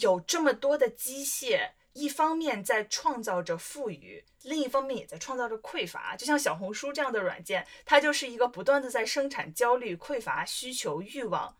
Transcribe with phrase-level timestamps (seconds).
[0.00, 6.16] 有这么多的机械，一方面在创造着富裕，另一方面也在创造着匮乏。
[6.16, 11.56] 就像小红书这样的软件，它就是一个不断的在生产焦虑、匮乏、需求、欲望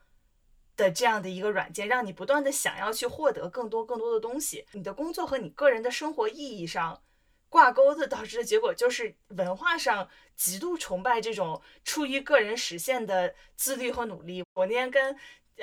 [0.76, 4.67] 的这样的一个软件，让你不断的想要去获得更多更多的东西。
[4.72, 7.03] 你的工作和你个人的生活意义上
[7.51, 14.42] 挂钩的，导致的结果就是文化上极度崇拜这种出于个人实现的自律和努力。
[14.54, 15.14] 我那天跟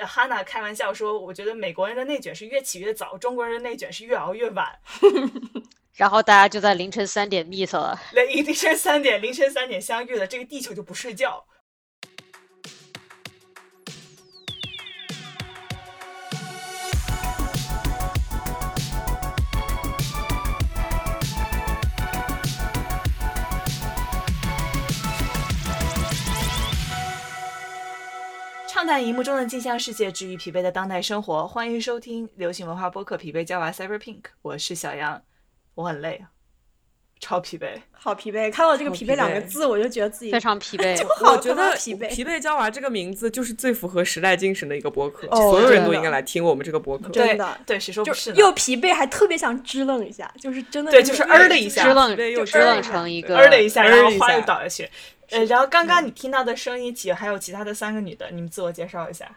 [0.06, 4.78] 哈娜开玩笑说，我觉得美国人的内卷是越起越早，中国人的内卷是越熬越晚。
[5.94, 11.44] 然后大家就在凌晨三点 meet 了，凌凌晨三点，凌晨三点相遇了，这个地球就不睡觉。
[28.90, 31.46] 畅谈荧幕中的镜像世界，治愈疲惫的当代生活。
[31.46, 35.22] 欢迎收听流行文化播客《疲惫娇娃 Cyber Pink》，我是小杨，
[35.76, 36.34] 我很累啊，
[37.20, 38.50] 超疲惫，好疲惫。
[38.50, 41.00] 看到这个“疲惫”两个字，我就觉得自己非常疲惫。
[41.24, 42.08] 我觉得疲惫。
[42.08, 47.10] 疲惫娇娃这个名字就是最符合时代精神的一个播客，哦所有人都应该来听我们这个播客。
[47.10, 48.36] 真的对，谁说不就是呢？
[48.38, 54.90] 又疲惫，还特别想支棱一下，就是真的对就是儿儿的一下支棱又支棱成一个儿的一下，然后花又倒下去。
[55.30, 59.30] 呃，然后刚刚你听到的声音起还有其他的三个女的，你们自我介绍一下。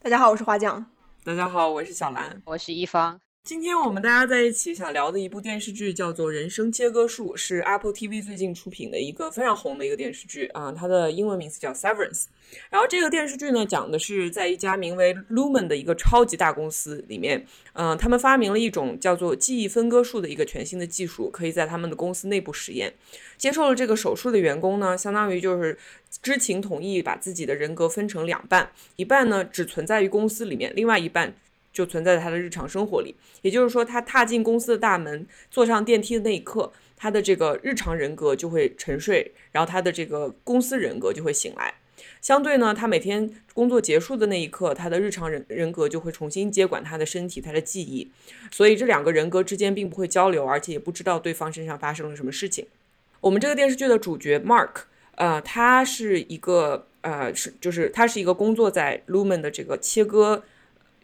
[0.00, 0.84] 大家好，我是花匠。
[1.24, 2.42] 大家好，我是小兰。
[2.44, 3.18] 我是一方，
[3.48, 12.24] 今天我们大家在一起想聊的一部电视剧叫做《人生切割术》，是 Apple TV 最近出品的一个非常红的一个电视剧啊、它的英文名字叫 Severance。
[12.68, 22.92] 然后这个电视剧呢，讲的是在一家名为 Lumen 的一个超级大公司里面，嗯、他们发明了一种叫做记忆分割术的一个全新的技术，可以在他们的公司内部实验。
[23.38, 25.78] 接受了这个手术的员工呢，相当于就是
[26.20, 31.34] 知情同意把自己的人格分成两半，一半呢只存在于公司里面，另外一半
[31.72, 33.14] 就存在他的日常生活里。
[33.42, 41.74] 也就是说，他踏进公司的大门，坐上电梯的那一刻，他的这个日常人格就会沉睡，然后他的这个公司人格就会醒来。
[42.20, 48.08] 相对呢，他每天工作结束的那一刻，他的日常人人格就会重新接管他的身体、他的记忆，
[48.52, 52.66] 所以这两个人格之间并不会交流，而且也不知道对方身上发生了什么事情。
[53.20, 54.70] 我们这个电视剧的主角 Mark，
[55.16, 60.44] 呃，他是一个呃是就是他是一个工作在 Lumen 的这个切割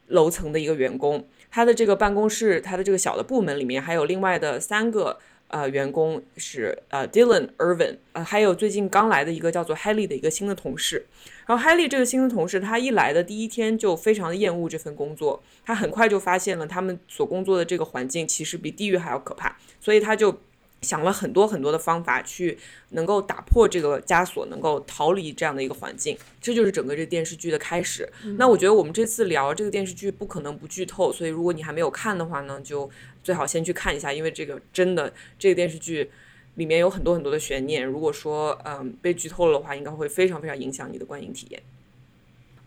[0.08, 11.06] 楼层的一个员工，他的这个办公室，他的这个小的部门里面还有另外的三个呃员工是呃 Dylan、Irvin，呃还有最近刚来的一个叫做 Haley 的一个新的同事。
[11.46, 20.40] 然后 Haley 这个新的同事，他一来的第一天就非常的厌恶这份工作，他很快就发现了他们所工作的这个环境其实比地狱还要可怕，所以他就
[20.84, 22.56] 想了很多很多的方法去
[22.90, 26.16] 能够打破这个枷锁，能够逃离这样的一个环境。
[26.40, 28.08] 这就是整个这电视剧的开始。
[28.38, 32.88] 那我觉得我们这次聊这个电视剧不可能不剧透，所以如果你还没有看的话呢，就
[33.22, 36.10] 最好先去看一下，因为这个真的这个电视剧
[36.56, 37.84] 里面有很多很多的悬念。
[37.84, 41.62] 如果说嗯被剧透了的话，应该会非常非常影响你的观影体验。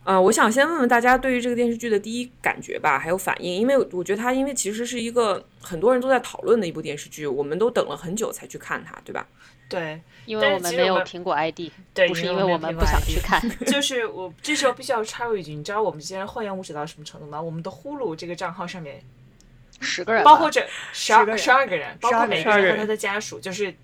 [0.07, 9.27] 啊、我想先问问大家对于这个电视剧的第一感觉吧，还有反应，因为我觉得它因为其实是一个很多人都在讨论的一部电视剧，我们都等了很久才去看它，对吧？
[9.67, 11.59] 对因为我们没有苹果 ID，
[11.93, 13.41] 对，不是因为我们不想去看。
[13.67, 17.41] 就是我这时候必须要插入一句，你知道我们这些人厚颜无耻到什么程度吗？
[17.41, 19.01] 我们的呼噜这个账号上面
[19.81, 23.75] 十个人，包括这十二个十二个人，包括每个人个人和他的家属，就是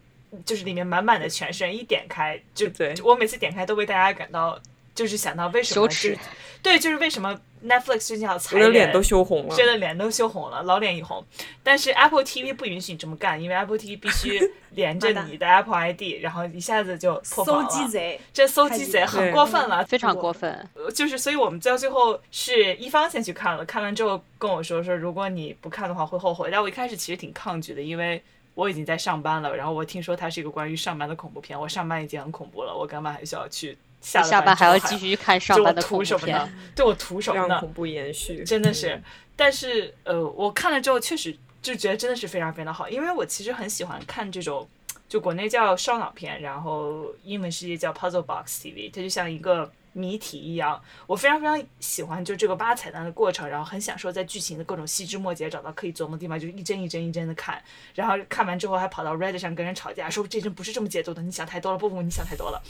[0.46, 4.58] 就是里面满满的全是人，一点开就对我每次点开都为大家感到
[4.96, 6.20] 就是想到为什么羞耻就是
[6.62, 9.56] 对，就是为什么 Netflix 最近要裁人，我的脸都羞红了。
[9.56, 11.22] 真的脸都羞红了，老脸一红。
[11.62, 14.40] 但是 Apple TV 不允许你这么干，因为 Apple TV 必须
[14.72, 17.70] 连着你的 Apple ID，然后一下子就破防了。
[17.70, 20.50] 搜鸡贼，这搜鸡贼很过分了，非常过分。
[20.74, 26.48] 呃就是，所以我们到最后是一方先去看了，看完之后跟我说说，如果你不看的话会后悔。
[26.50, 28.24] 但我一开始其实挺抗拒的，因为
[28.56, 36.76] 我已经在上班了，然后我听说它是一个关于上班的恐怖片，我上班已经很恐怖了，我干嘛还需要去下班还要继续看上就我班的恐怖图什么呢片，？
[36.76, 37.48] 对我图什么呢？
[37.48, 39.04] 让恐怖延续，真的是嗯，
[39.36, 44.68] 但是呃，我看了之后确实就觉得真的是非常非常好，因为我其实很喜欢看这种，
[45.08, 57.64] 就国内叫烧脑片，然后英文世界叫 Puzzle Box TV，它就像一个谜题一样，我非常非常喜欢就这个挖彩蛋的过程，然后很享受在剧情的各种细枝末节找到可以琢磨的地方，就一帧一帧一帧的看，
[57.96, 62.62] 然后看完之后还跑到 Reddit 上跟人吵架，说这帧不是这么解读的，你想太多了，不不，你想太多了。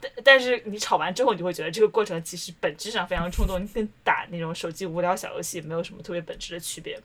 [0.00, 7.00] 但但是你吵完之后，你就会觉得这个过程其实本质上非常冲动，你跟打那种手机无聊小游戏没有什么特别本质的区别。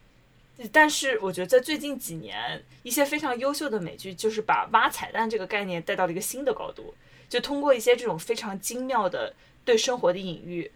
[0.71, 6.93] 但是我觉得在最近几年，一些非常优秀的美剧就是把挖彩蛋这个概念带到了一个新的高度，
[7.27, 9.33] 就通过一些这种非常精妙的
[9.65, 10.71] 对生活的隐喻，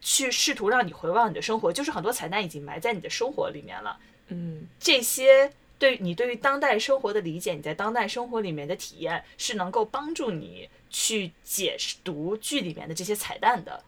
[0.00, 3.98] 去试图让你回望你的生活，就是很多彩蛋已经埋在你的生活里面了。
[4.28, 5.52] 嗯，这些
[5.82, 13.82] 对你对于当代生活的理解，你在当代生活里面的体验，是能够帮助你去解读剧里面的这些彩蛋的，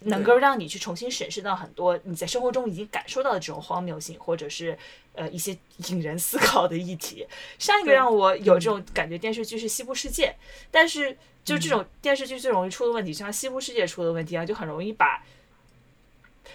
[0.00, 4.76] 能够让你去重新审视到很多你在生活中已经感受到的这种荒谬性，或者是
[5.14, 5.56] 呃一些
[5.86, 7.24] 引人思考的议题。
[7.56, 10.26] 上一个让我有这种感觉电视剧是《西部世界》，
[10.72, 15.22] 但是就这种电视剧最容易出的问题，像《西部世界》出的问题啊，就很容易把。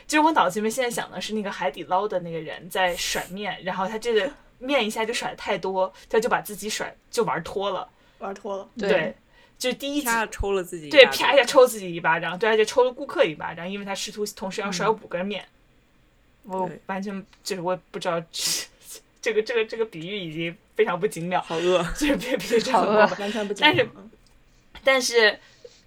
[0.05, 4.29] 就是我脑子里面现在想的是那个海底捞的那个人在甩面，然后他这个
[4.63, 7.87] 面一下就甩的太多，他就把自己甩就玩脱了，
[8.19, 8.67] 玩脱了。
[8.77, 9.15] 对，
[9.57, 15.45] 就是第一下抽了自己，对，啪一下抽自己一巴掌，对，而且抽了顾客一巴掌，因为他试图同时要甩五根面。
[16.43, 18.21] 我完全就是我也不知道
[19.21, 23.89] 这个这个这个比喻已经非常不精妙，好饿，这个比喻好饿，完全不精但是
[24.83, 25.39] 但是。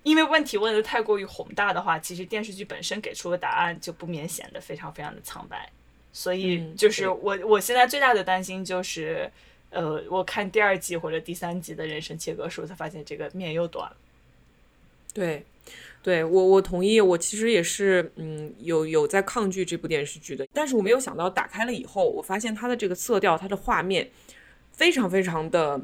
[0.02, 5.68] 因为问题问的太过于宏大的话，其实电视剧本身给出的答案就不免显得非常非常的苍白，
[6.16, 9.30] 所以就是我我现在最大的担心就是，
[9.68, 13.96] 呃，我看第二季或者第三季的人生切割术，才发现这个面又短了。
[15.12, 15.44] 对，
[16.02, 24.08] 对我我同意，我其实也是，嗯，有有在抗拒这部电视剧的，但是我没有想到打开了以后，我发现它的这个色调，它的画面
[24.72, 25.82] 非常非常的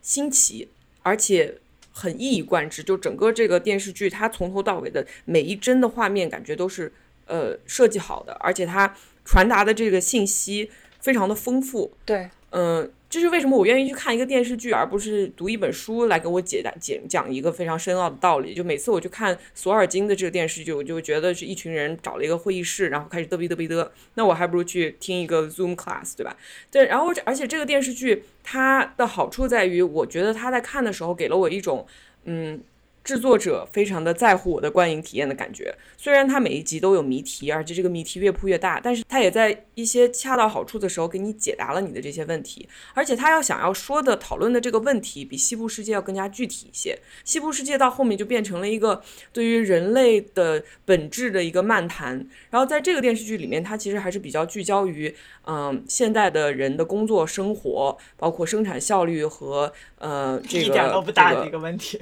[0.00, 0.68] 新奇，
[1.02, 1.58] 而且。
[1.96, 6.92] 很一以贯之，就整个这个电视剧，它从头到尾的每一帧的画面感觉都是
[7.26, 8.94] 呃设计好的，而且它
[9.24, 11.92] 传达的这个信息非常的丰富。
[12.04, 12.90] 对，嗯。
[13.10, 18.52] 这是为什么我愿意去看一个电视剧，而不是读一本书来给我解答、解讲一个非常深奥的道理。
[18.52, 23.88] 就每次我去看索尔金的这个电视剧，我就觉得是一群人找了一个会议室，然后开始嘚逼嘚逼嘚。
[24.14, 26.36] 那我还不如去听一个 Zoom class，对吧？
[26.72, 31.86] 对，然后而且这个电视剧它的好处在于，我觉得他在看的时候给了我一种
[32.24, 32.60] 嗯。
[33.04, 46.98] 制作者非常的在乎我的观影体验的感觉，虽然他每一集都有谜题，而且这个谜题越铺越大，但是他也在一些恰到好处的时候给你解答了你的这些问题，而且他要想要说的讨论的这个问题比西部世界要更加具体一些。
[47.24, 49.02] 西部世界到后面就变成了一个
[49.34, 55.14] 对于人类的本质的一个漫谈，然后在这个电视剧里面，它其实还是比较聚焦于
[55.46, 62.00] 嗯现代的人的工作生活，包括生产效率和呃这个一点都不大的一个问题。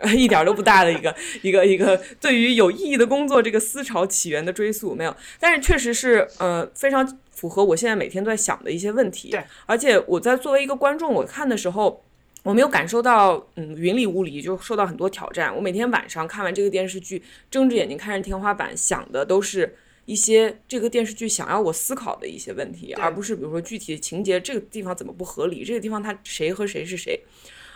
[0.16, 9.30] 一点都不大的一个一个一个对于有意义的工作这个思潮起源的追溯没有，但是确实是呃非常符合我现在每天都在想的一些问题。
[9.30, 12.02] 对，而且我在作为一个观众，我看的时候，
[12.44, 15.54] 我没有感受到嗯云里雾里，就受到很多挑战。
[15.54, 27.20] 我每天晚上看完这个电视剧，睁着眼睛看着天花板，想的都是一些这个电视剧想要我思考的一些问题，而不是比如说具体的情节这个地方怎么不合理，这个地方它谁和谁是谁。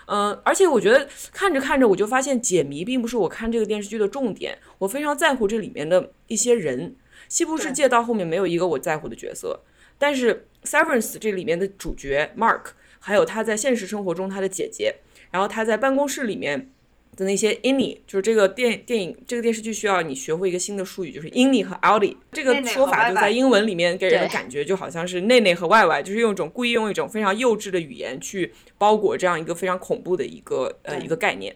[0.07, 4.59] 嗯，而且我觉得看着看着，我就发现解谜并不是我看这个电视剧的重点。
[4.79, 6.97] 我非常在乎这里面的一些人。
[7.29, 9.61] 西部世界到后面没有一个我在乎的角色，
[9.99, 14.97] 但是《Severance》这里面的主角 Mark，还有他在现实生活中他的姐姐，
[15.31, 16.71] 然后他在办公室里面。
[17.15, 31.55] 的那些 innie，就是这个电电影这个电视剧需要你学会一个新的术语，就是 innie 和 outie 这个说法就在英文里面给人的感觉就好像是内内和外外，就是用一种故意用一种非常幼稚的语言去包裹这样一个非常恐怖的一个呃一个概念。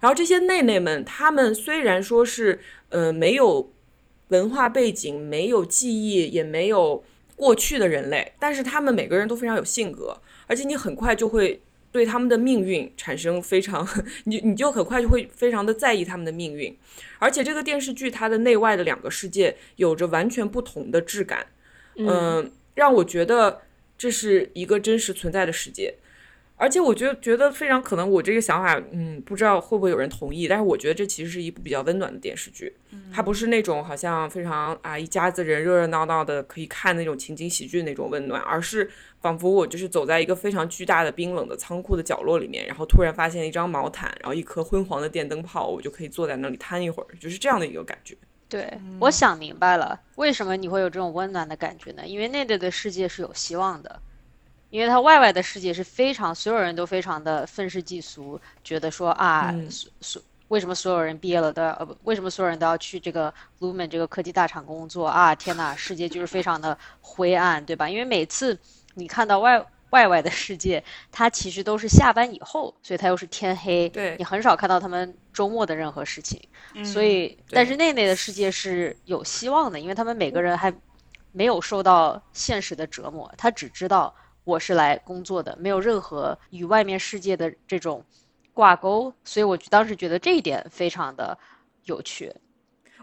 [0.00, 2.58] 然后这些内内们，他们虽然说是
[2.88, 3.72] 呃没有
[4.28, 7.04] 文化背景、没有记忆、也没有
[7.36, 11.60] 过去的人类，但是他们每个人都非常有性格，而且你很快就会。
[11.96, 13.88] 对他们的命运产生非常，
[14.24, 16.76] 你你就很快就会非常的在意他们的命运，
[17.18, 21.46] 而且这个电视剧它的内外的两个世界有着完全不同的质感，
[21.96, 23.62] 嗯，让我觉得
[23.96, 25.94] 这是一个真实存在的世界。
[26.58, 30.48] 而且我觉得觉得非常可能，我这个想法，嗯，不知道会不会有人同意。
[30.48, 32.74] 但是我觉得这其实是一部比较温暖的电视剧，
[33.12, 48.16] 它不是那种好像非常啊一家子人热热闹闹的可以看那种情景喜剧那种温暖，而是仿佛我就是走在一个非常巨大的冰冷的仓库的角落里面，然后突然发现一张毛毯，然后一颗昏黄的电灯泡，我就可以坐在那里瘫一会儿，就是这样的一个感觉。
[48.48, 52.06] 对，我想明白了，为什么你会有这种温暖的感觉呢？
[52.06, 54.00] 因为那里的世界是有希望的。
[54.70, 65.34] 因为他外外的世界是非常，所有人都非常的愤世嫉俗，觉得说啊，所所为什么所有人毕业了都要呃不，为什么所有人都要去这个 Lumen 这个科技大厂工作啊？
[65.34, 67.88] 天呐，世界就是非常的灰暗，对吧？
[67.88, 68.58] 因为每次
[68.94, 76.40] 你看到外外外的世界，它其实都是下班以后，所以它又是天黑，对你很少看到他们周末的任何事情。
[76.84, 80.72] 所以，但是内内的世界是有希望的，因为他们每个人还
[81.32, 84.14] 没有受到现实的折磨，他只知道。
[84.46, 88.04] 我是来工作的，没有任何与外面世界的这种
[88.54, 91.36] 挂钩，所以我当时觉得这一点非常的
[91.86, 92.32] 有趣。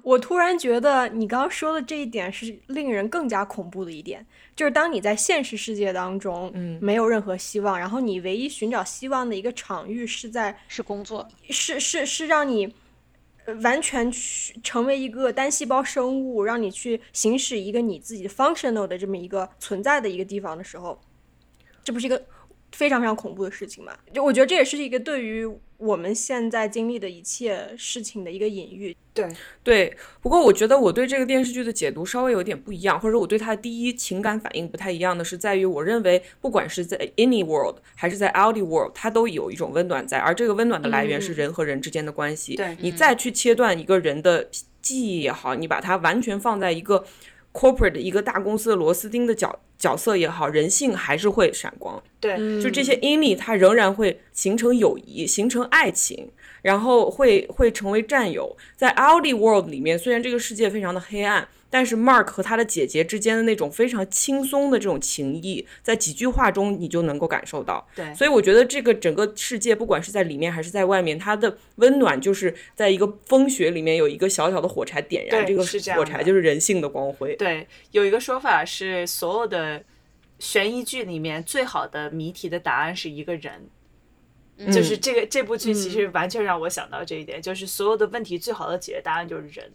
[0.01, 12.73] 我突然觉得你刚刚说的这一点是令人更加恐怖的一点，就是当你在现实世界当中，嗯没有任何希望，然后你唯一寻找希望的一个场域是在是工作，是是是让你
[13.43, 20.99] 呃完全去成为一个单细胞生物，让你去行使一个你自己 functional 的这么一个存在的一个地方的时候，
[21.83, 22.23] 这不是一个
[22.71, 23.93] 非常非常恐怖的事情嘛？
[24.13, 25.45] 就我觉得这也是一个对于
[25.77, 28.95] 我们现在经历的一切事情的一个隐喻。
[29.13, 29.29] 对，
[29.63, 42.55] 对，不过我觉得我对这个电视剧的解读稍微有点不一样，或者我对它的第一情感反应不太一样的是在于，我认为不管是在 Any World 还是在 Outie World，它都有一种温暖在，而这个温暖的来源是人和人之间的关系。
[42.55, 44.49] 对你再去切断一个人的
[44.81, 47.05] 记忆也好，你把它完全放在一个
[47.51, 52.01] corporate 一个大公司的螺丝钉的角角色也好，人性还是会闪光。
[52.21, 56.29] 对，就这些 in 力，它仍然会形成友谊，形成爱情，
[56.61, 58.55] 然后会会成为战友。
[58.77, 67.87] 在 Audi World 里面，虽然这个世界非常的黑暗，但是 Mark 和他的姐姐之间的那种非常轻松的这种情谊，在几句话中你就能够感受到。
[67.95, 75.65] 对所以我觉得这个整个世界，不管是在里面还是在外面，它的温暖就是在一个风雪里面有一个小小的火柴点燃，这个
[75.95, 77.35] 火柴就是人性的光辉。
[77.37, 79.83] 对，有一个说法是，所有的
[80.37, 83.67] 悬疑剧里面最好的谜题的答案是一个人。
[84.71, 89.71] 就是这个这部剧其实完全让我想到这一点，就是所有的问题最好的解决答案就是人。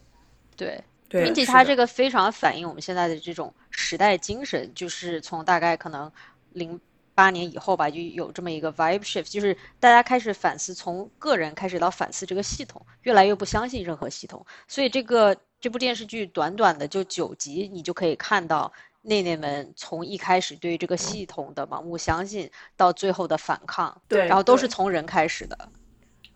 [0.55, 6.11] 对，并且它这个非常反映我们现在的这种时代精神，就是从大概可能
[6.53, 6.79] 零
[7.15, 14.45] 八年以后吧，就有这么一个 vibe shift，就是大家开始反思，从个人开始到反思这个系统，越来越不相信任何系统。
[14.67, 25.57] 所以这个这部电视剧短短的就九集，你就可以看到内内们从一开始对这个系统的盲目相信，到最后的反抗，对然后都是从人开始的。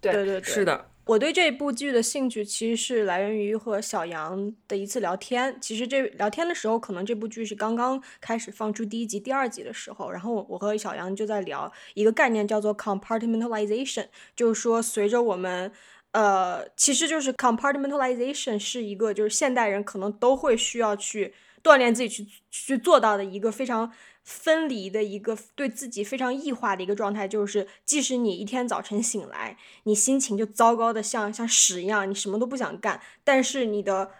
[0.02, 5.58] 对对对对，是的，我对这部剧的兴趣其实是来源于和小杨的一次聊天。
[5.60, 15.72] 其实这聊天的时候，可能这部剧是刚刚开始放出第一集、第二集的时候，然后我和小杨就在聊一个概念，叫做 compartmentalization，就是说随着我们。
[16.14, 21.34] 呃，其实就是 compartmentalization 是一个，就是现代人可能都会需要去
[21.64, 23.92] 锻炼自己去去做到的一个非常
[24.24, 34.12] 分离的一个对自己非常异化的一个状态，就是即使你一天早晨醒来，你心情就糟糕的像像屎一样，你什么都不想干，但是你的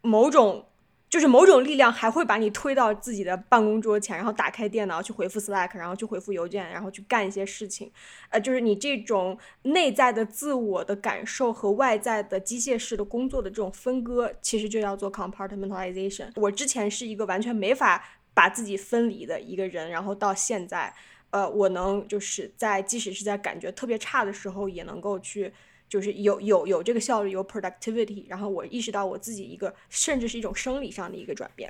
[0.00, 0.66] 某种
[1.10, 7.90] 就是某种力量还会把你推到自己的办公桌前，然后打开电脑去回复 Slack，然后去回复邮件，然后去干一些事情。
[8.30, 16.30] 呃，就是你这种内在的自我的感受和外在的机械式的工作的这种分割，其实就叫做 compartmentalization。
[16.36, 20.90] 我之前是一个完全没法把自己分离的一个人，然后到现在，
[21.28, 25.52] 呃，我能就是在即使是在感觉特别差的时候，也能够去。
[25.90, 31.68] 就是有有有这个效率，有 productivity，然后我意识到我自己一个甚至是一种生理上的一个转变。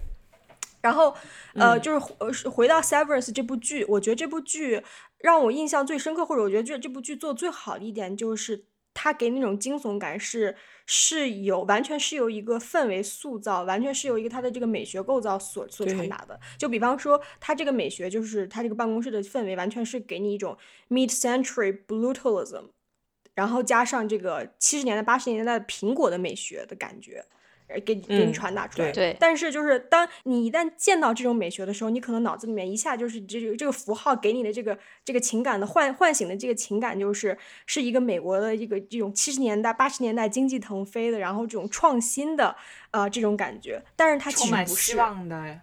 [0.83, 1.17] 然后，
[1.55, 4.83] 呃，就是回呃回到《Severance》这部剧，我觉得这部剧
[5.19, 8.65] 让我印象最深刻，或者我觉得这这部剧做得最好的一点，就是
[9.03, 10.55] 它给那种惊悚感是
[10.85, 16.39] 是有完全是由一个氛围塑造，完全是由一个它的这个美学构造所所传达的。
[16.59, 20.55] 就比方说，它这个美学就是它这个办公室的氛围，完全是给你一种
[20.91, 22.65] mid-century brutalism。
[23.33, 27.25] 然后加上这个七十年代、八十年代的苹果的美学的感觉，
[27.73, 28.91] 呃，给给你嗯传达出来。
[28.93, 37.37] 对但是就是当你一旦见到这种美学的时候，你可能脑子里面一下就是这个这个符号给你的这个这个情感的唤唤醒的这个情感，就是
[37.67, 42.57] 是一个美国的一个这种七十年代、八十年代经济腾飞的，然后这种创新的
[42.91, 43.83] 呃这种感觉。
[43.97, 44.97] 但是它其充满希实不是。
[44.99, 45.61] 望的，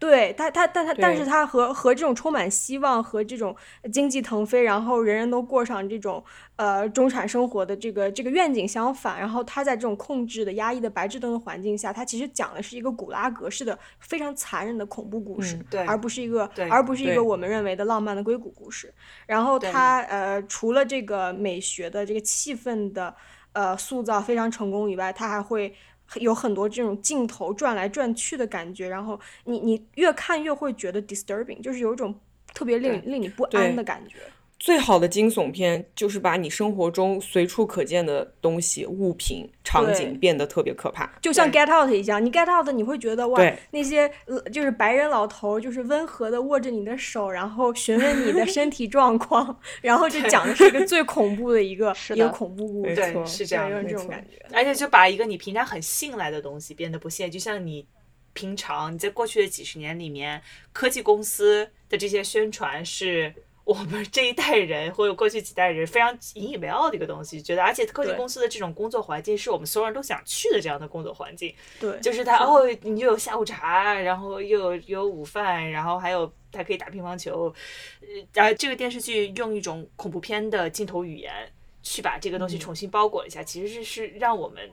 [0.00, 3.54] 对他，他，但它，但是对它和和这种充满希望和这种
[3.92, 6.24] 经济腾飞，然后人人都过上这种
[6.56, 9.20] 呃中产生活的这个这个愿景相反。
[9.20, 18.90] 然后他在这种控制的、压抑的白炽灯的环境下，他其实讲的是一个古拉格式的非常残忍的恐怖故事，嗯对而不是一个对而不是一个我们认为的浪漫的硅谷故事。
[19.26, 23.14] 然后对它呃，除了这个美学的这个气氛的
[23.52, 25.74] 呃塑造非常成功以外，他还会
[26.16, 32.18] 有很多这种镜头转来转去的感觉，然后你你越看越会觉得 disturbing，就是有一种
[32.52, 34.18] 特别令令你不安的感觉。
[34.60, 41.10] 最好的惊悚片就是把你生活中随处可见的东西、物品、场景变得特别可怕。
[41.22, 54.44] 就像 Get Out 一样，你 Get Out 你会觉得哇，那些呃就是白人老头就是温和的握着你的手，然后询问你的身体状况， 然后就讲的是一个最恐怖的一个 是一个恐怖故事，对是这样的对有这种感觉。
[54.52, 57.86] 而且就把一个你平常很信赖的东西变得不信赖，就像你
[58.34, 60.42] 平常你在过去的几十年里面，
[60.74, 63.32] 科技公司的这些宣传是。
[63.70, 71.54] 我们这一代人或者过去几代人非常引以为傲的一个东西，觉得而且科技公司的这种工作环境是我们所有人都想去的这样的工作环境。
[71.78, 77.54] 对，就是它哦，你又有下午茶，然后又有有午饭，然后还有还可以打乒乓球，
[78.00, 81.32] 呃，然后这个电视剧用一种恐怖片的镜头语言
[81.80, 84.68] 去把这个东西重新包裹一下，其实是是让我们。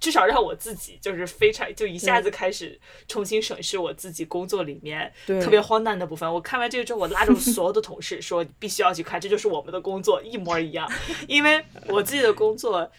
[0.00, 6.32] 至少让我自己就是非常就一下子开始重新审视我自己工作里面对特别荒诞的部分。
[6.32, 10.90] 我看完这个之后，我拉着 所有的同事说：“你必须要去看，这就是我们的工作，一模一样。”
[11.28, 12.90] 因为我自己的工作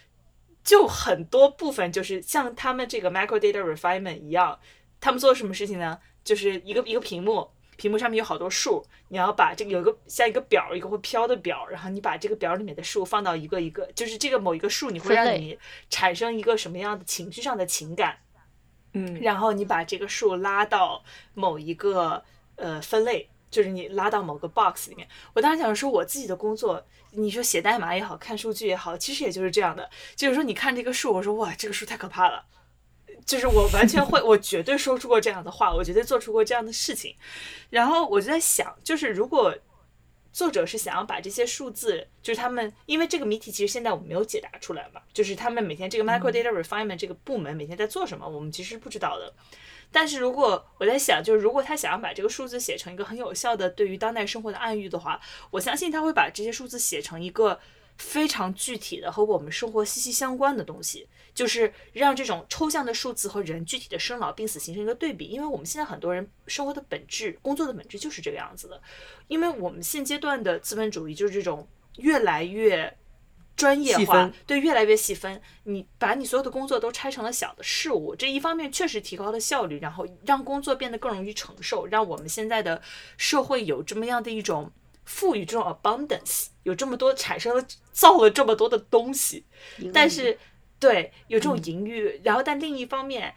[0.64, 4.60] 就很多部分就是像他们这个 micro data refinement 一样，
[5.00, 5.98] 他们做什么事情呢？
[6.24, 15.58] 就是一个一个屏幕，屏幕上面有好多数，你要把这个有一个像一个表，一个会飘的表，然后你把这个表里面的数放到一个一个，就是这个某一个数，你会让你
[15.90, 18.18] 产生一个什么样的情绪上的情感，
[18.94, 21.04] 嗯，然后你把这个数拉到
[21.36, 22.24] 某一个
[22.56, 25.08] 呃分类，就是你拉到某个 box 里面。
[25.34, 32.44] 我当时想说，我自己的工作，你说写代码也好看数据也好，其实也就是这样的，就是说你看这个数，我说哇，这个数太可怕了。
[33.28, 37.14] 就是我完全会，我绝对说出过这样的话，我绝对做出过这样的事情。
[37.70, 39.54] 然后我就在想，就是如果
[40.32, 49.34] 作者是想要把这些数字，就是他们，因为这个谜题其实现在我们没有解答出来嘛，就是他们每天这个 micro data refinement 这个部门每天在做什么，我们其实是不知道的。
[49.92, 55.20] 但是如果我在想，就是如果他想要把这个数字写成一个很有效的对于当代生活的暗喻的话，
[55.52, 57.60] 我相信他会把这些数字写成一个
[57.98, 65.26] 非常具体的和我们生活息息相关的东西，就是让这种抽象的数字和人具体的生老病死形成一个对比。
[65.26, 68.82] 因为我们现在很多人生活的本质、工作的本质就是这个样子的，
[69.28, 72.98] 因为我们现阶段的资本主义就是这种越来越。
[73.56, 75.42] 专业化，对，越来越细分。
[75.64, 82.80] 你把你所有的工作都拆成了小的事物，这一方面确实提高了效率，然后让工作变得更容易承受，让我们现在的
[83.18, 84.72] 社会有这么样的一种
[85.06, 87.66] 赋予，这种 abundance，有这么多产生了
[87.98, 89.44] 造了这么多的东西，
[89.92, 90.38] 但是
[90.80, 93.34] 对有这种盈余，然后但另一方面。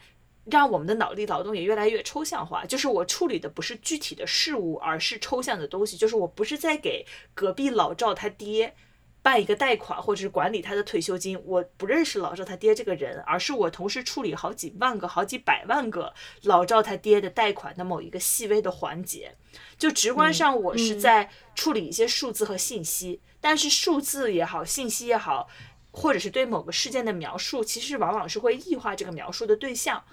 [0.47, 5.99] 让我们的脑力劳动也越来越抽象化，就是我处理的不是具体的事物，而是抽象的东西。
[5.99, 8.75] 就是我不是在给隔壁老赵他爹
[9.23, 11.41] 办一个贷款，或者是管理他的退休金。
[11.45, 19.37] 我不认识老赵他爹这个人，而是我同时处理好几万个、好几百万个老赵他爹的贷款的某一个细微的环节。
[19.79, 25.49] 就直观上，我是在处理一些数字和信息，但是数字也好，信息也好，
[25.91, 30.05] 或者是对某个事件的描述，其实往往是会异化这个描述的对象。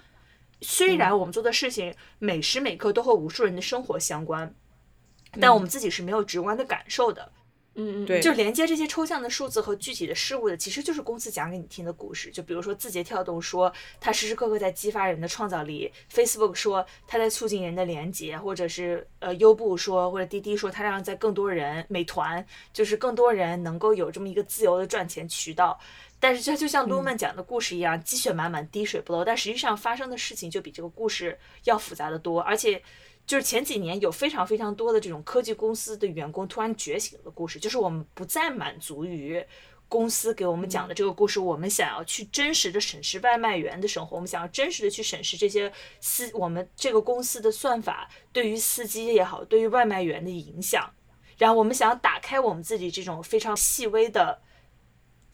[0.60, 4.54] 虽然我们做的事情每时每刻都和无数人的生活相关，
[5.40, 7.30] 但我们自己是没有直观的感受的。
[7.78, 12.28] 嗯嗯，对就连接这些抽象的数字和具体的事物的，其实就是公司讲给你听的故事。
[12.30, 25.78] 就比如说字节跳动说它时时刻刻在激发人的创造力，Facebook 说它在促进人的连接，或者是呃优步说或者滴滴说它让在更多人，美团就是更多人能够有这么一个自由的赚钱渠道。
[26.20, 29.24] 但是它就像 Lumen 讲的故事一样，积雪满满，滴水不漏。
[29.24, 32.82] 但实际上发生的事情就比这个故事要复杂的多，而且
[33.28, 39.44] 就是前几年有非常非常多的这种科技公司的员工突然觉醒的故事，就是我们不再满足于
[39.86, 50.90] 公司给我们讲的这个故事，我们想要去真实的审视外卖员的生活，我们想要真实的去审视这些司我们这个公司的算法对于司机也好，对于外卖员的影响，
[51.36, 54.40] 然后我们想要打开我们自己这种非常细微的。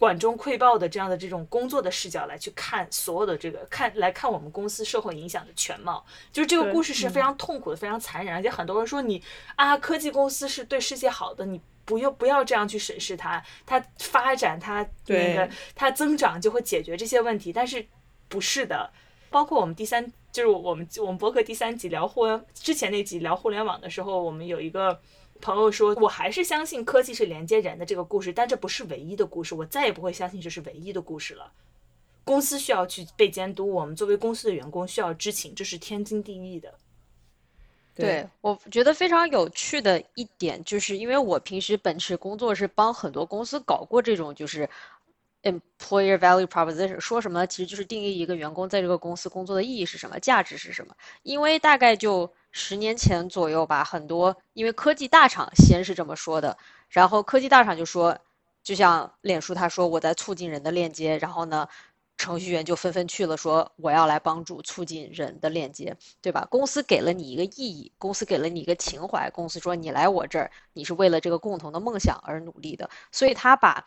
[0.05, 9.23] 管中窥豹的这样的这种工作的视角来去看所有的这个看来看我们公司社会影响的全貌，就是这个故事是非常痛苦的，非常残忍，而且很多人说你
[9.57, 17.87] 啊，科技公司是对世界好的，你不要不要这样去审视它，它发展它那个它增长就会解决这些问题，但是
[18.29, 18.93] 不是的，
[19.31, 25.01] 包括我们第三就是我们我们博客第三集聊互联之前那集聊互联网的时候，我们有一个。
[25.45, 29.55] 朋友说：“我还是相信科技是连接人的这个故事，但这不是唯一的故事。
[29.55, 31.53] 我再也不会相信这是唯一的故事了。
[32.25, 36.73] 公司需要去被监督，我们作为公司的员工需要知情，这是天经地义的。
[37.95, 44.67] 对，我觉得非常有趣的一点，就是因为我平时本职工作是帮很多公司搞过这种就是
[45.43, 47.47] employer value proposition，说什么？
[47.47, 50.97] 其实就是定义一个员工在这个公司工作的意义是什么，价值是什么。
[51.23, 56.57] 因为大概就十年前左右吧，很多因为科技大厂先是这么说的，
[56.89, 58.17] 然后科技大厂就说，
[58.63, 61.69] 就像脸书他说我在促进人的链接，然后呢。
[62.17, 66.47] 程序员就纷纷去了，说我要来帮助促进人的链接，对吧？
[66.49, 73.85] 公司给了你一个意义，公司给了你一个情怀，公司说你来我这儿，你是为了这个共同的梦想而努力的，所以他把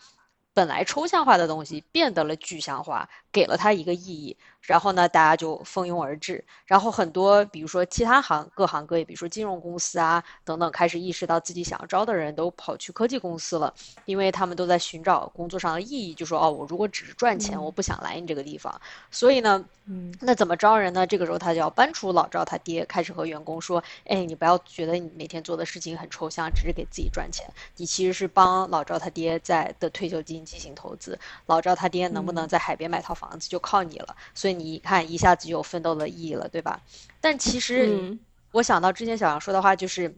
[0.54, 21.08] 本来抽象化的东西变得了具象化，给了他一个意义，然后呢，大家就蜂拥而至，然后很多比如说其他行各行各业，比如说金融公司啊等等，开始意识到自己想要招的人都跑去科技公司了，因为他们都在寻找工作上的意义，就说哦，我如果只是赚钱，我不想来你这个地方，所以呢，嗯，那怎么招人呢？
[21.08, 36.82] 这个时候他就要搬出老赵他爹，开始和员工说，哎，你不要觉得你每天做的事情很抽象，只是给自己赚钱，你其实是帮老赵他爹在的退休金进行投资，老赵他爹能不能在海边买套房子就靠你了，所以你一看一下子就有奋斗的意义了，对吧？
[37.22, 38.20] 但其实嗯
[38.52, 40.16] 我想到之前小杨说的话，就是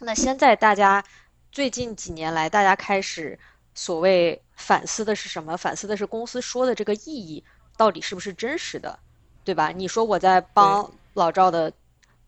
[0.00, 1.04] 那现在大家
[1.50, 3.38] 最近几年来，大家开始
[3.74, 5.56] 所谓反思的是什么？
[5.56, 7.42] 反思的是公司说的这个意义
[7.76, 8.98] 到底是不是真实的，
[9.44, 9.70] 对吧？
[9.70, 11.72] 你说我在帮老赵的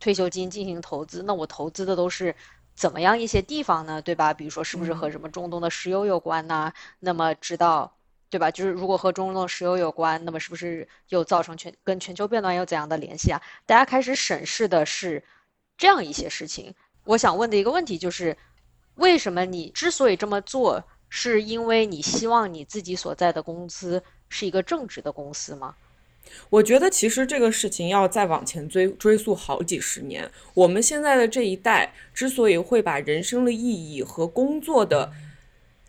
[0.01, 2.35] 退休金进行投资，那我投资的都是
[2.75, 4.01] 怎么样一些地方呢？
[4.03, 4.33] 对吧？
[4.35, 6.73] 比如说是不是和什么中东的石油有关呐？
[7.01, 7.95] 那么知道。
[8.35, 8.51] 对吧？
[8.51, 13.41] 就是如果和中东石油有关，那么是不是又造成全跟全球变暖有怎样的联系啊？
[13.65, 15.23] 大家开始审视的是
[15.79, 16.75] 这样一些事情。
[17.05, 18.37] 我想问的一个问题就是，
[18.97, 25.77] 为什么你之所以这么做，是因为你希望你自己所在的公司是一个正直的公司吗？
[26.51, 30.29] 我觉得其实这个事情要再往前追追溯好几十年。
[30.55, 35.13] 我们现在的这一代之所以会把人生的意义和工作的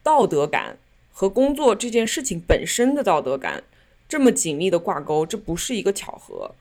[0.04, 0.78] 道德感
[1.18, 3.64] 和工作这件事情本身的道德感
[4.10, 6.52] 这么紧密的挂钩，这不是一个巧合。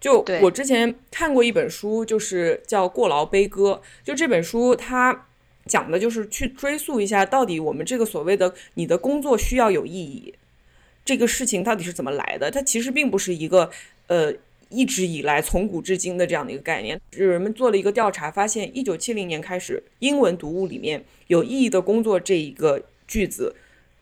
[0.00, 5.26] 就我之前看过一本书，就是叫《过劳悲歌》，就这本书它
[5.66, 10.32] 讲的就是去追溯一下，到底我们这个所谓的你的工作需要有意义，
[11.04, 12.48] 这个事情到底是怎么来的？
[12.52, 13.68] 它其实并不是一个
[14.06, 14.32] 呃
[14.68, 17.00] 一直以来从古至今的这样的一个概念。
[17.16, 23.54] 有人们做了一个调查，发现一九七零年开始，英文读物里面有意义的工作这一个句子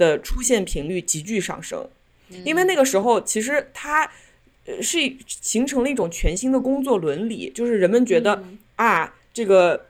[0.02, 1.88] 的出现频率急剧上升，
[2.44, 4.10] 因为那个时候其实它。
[4.64, 8.44] 呃，是形成了一种全新的工作伦理，就是人们觉得、
[8.76, 9.86] 啊，这个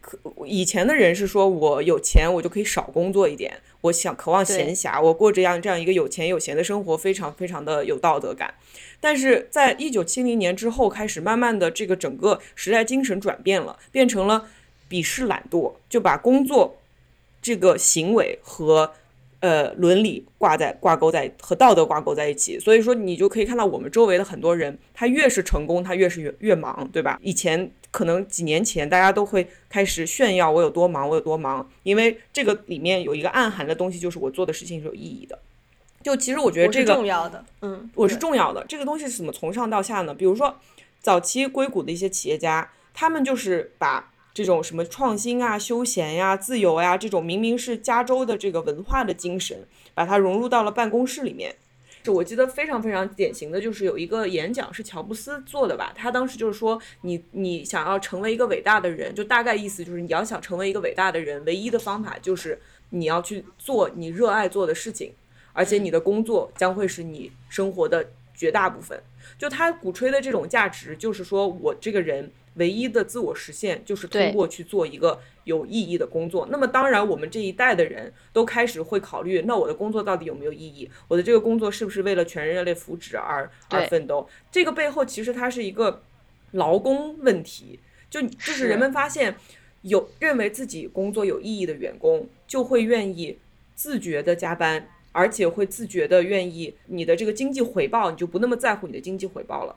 [0.00, 8.54] 可以前的人是说我有钱，我就可以少工作一点，我想渴望闲暇，我过这样这样一个有钱有闲的生活，非常非常的有道德感。
[8.98, 14.48] 但是在一九七零年之后开始，慢慢的这个整个时代精神转变了，变成了
[14.88, 16.78] 鄙视懒惰，就把工作
[17.42, 18.94] 这个行为和
[19.40, 27.18] 呃伦理挂在挂钩在和道德挂钩在一起，所以说你就可以看到我们周围的很多人，他越是成功，他越是越越忙，对吧？
[27.22, 35.38] 以前可能几年前大家都会开始炫耀我有多忙，我有多忙，因为这个里面有一个暗含的东西，就是我做的事情是有意义的。
[36.02, 38.64] 就其实我觉得这个重要的，嗯，我是重要的。
[38.68, 40.14] 这个东西是怎么从上到下呢？
[40.14, 40.56] 比如说，
[41.00, 51.56] 早期硅谷的一些企业家，他们就是把这种什么创新啊、休闲呀、自由呀这种明明是加州的这个文化的精神，把它融入到了办公室里面。
[52.04, 65.12] 是我记得非常非常典型的就是有一个演讲是乔布斯做的吧，他当时就是说你你想要成为一个伟大的人，就大概意思就是你要想成为一个伟大的人，唯一的方法就是你要去做你热爱做的事情，
[65.52, 69.02] 而且你的工作将会是你生活的绝大部分。
[69.36, 76.46] 就他鼓吹的这种价值，就是说我这个人唯一的自我实现，就是通过去做一个有意义的工作。
[76.50, 80.90] 那么当然，我们这一代的人都开始会考虑，那我的工作到底有没有意义？
[81.08, 84.28] 我的这个工作是不是为了全人类福祉而而奋斗？
[84.52, 86.02] 这个背后其实它是一个
[86.52, 87.78] 劳工问题，
[88.10, 89.36] 就就是是人们发现
[89.82, 93.38] 有认为自己工作有意义的员工，就会愿意
[93.74, 99.76] 自觉的加班，而且会自觉的愿意你的这个经济回报，你就不那么在乎你的经济回报了。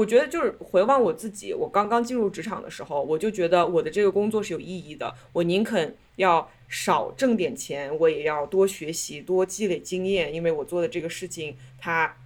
[0.00, 12.16] 我觉得就是回望我自己，我刚刚进入职场的时候，我就觉得我的这个工作是有意义的，我宁肯要少挣点钱，我也要多学习、多积累经验，因为我做的这个事情，它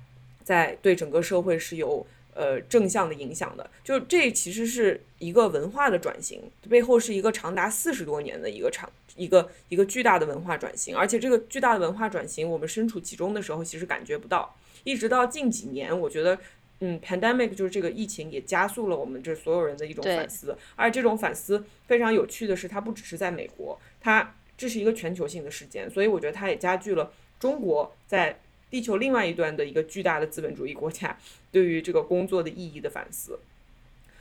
[0.45, 3.69] 在对整个社会是有呃正向的影响的。
[3.83, 16.39] 就这其实是一个文化的转型，背后是一个长达四十多年的一个长一个一个巨大的文化转型，而且这个巨大的文化转型，我们身处其中的时候，其实感觉不到，一直到近几年，我觉得。
[16.81, 28.39] 嗯，pandemic 就是这个疫情也加速了我们这所有人的一种反思，而这种反思非常有趣的是，它不只是在美国，它这是一个全球性的事件，所以我觉得它也加剧了中国在
[28.71, 31.17] 地球另外一端的一个巨大的资本主义国家
[31.53, 33.39] 对于这个工作的意义的反思。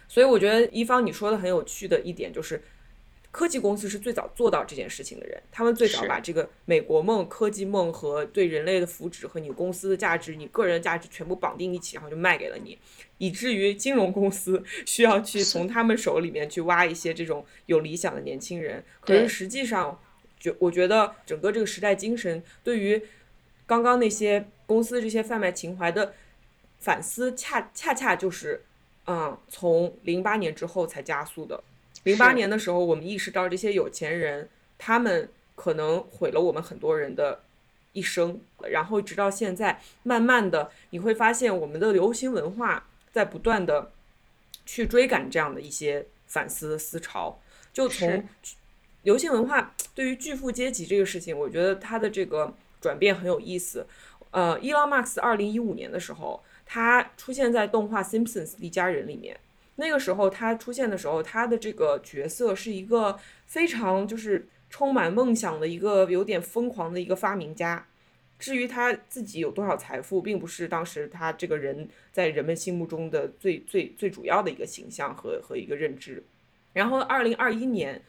[0.08, 2.62] 所以我觉得一方你说的很有趣的一点就是，
[3.34, 12.78] 科技公司是最早做到这件事情的人，他们最早把这个美国梦、科技梦和对人类的福祉和你公司的价值、你个人的价值全部绑定一起，然后就卖给了你，
[13.18, 18.84] 以至于金融公司需要去从他们手里面去挖一些这种有理想的年轻人。
[19.02, 20.00] 可是实际上，
[20.40, 23.02] 觉我觉得整个这个时代精神对于
[23.66, 26.14] 刚刚那些公司这些贩卖情怀的
[26.82, 28.62] 反思恰恰恰就是，
[29.08, 31.64] 嗯，从零八年之后才加速的。
[32.04, 37.44] 零八年的时候，我们意识到这些有钱人，他们可能毁了我们很多人的
[37.94, 43.92] 一生，然后直到现在，慢慢的你会发现，我们的流行文化在不断的
[44.66, 47.40] 去追赶这样的一些反思思潮，
[47.72, 48.28] 就从
[49.04, 53.86] 流行文化对于巨富阶级这个事情，我觉得它的这个转变很有意思。
[54.32, 59.40] 呃，伊朗马克思二零一五年的时候，他出现在动画《Simpsons 一家人》里面。
[59.76, 67.88] 那个时候他出现的时候，他的这个角色是一个非常就是充满梦想的一个有点疯狂的一个发明家。
[68.40, 76.22] 至于他自己有多少财富，并不是当时他这个人在人们心目中的最最最主要的一个形象和和一个认知。
[76.74, 78.02] 然后，二零二一年，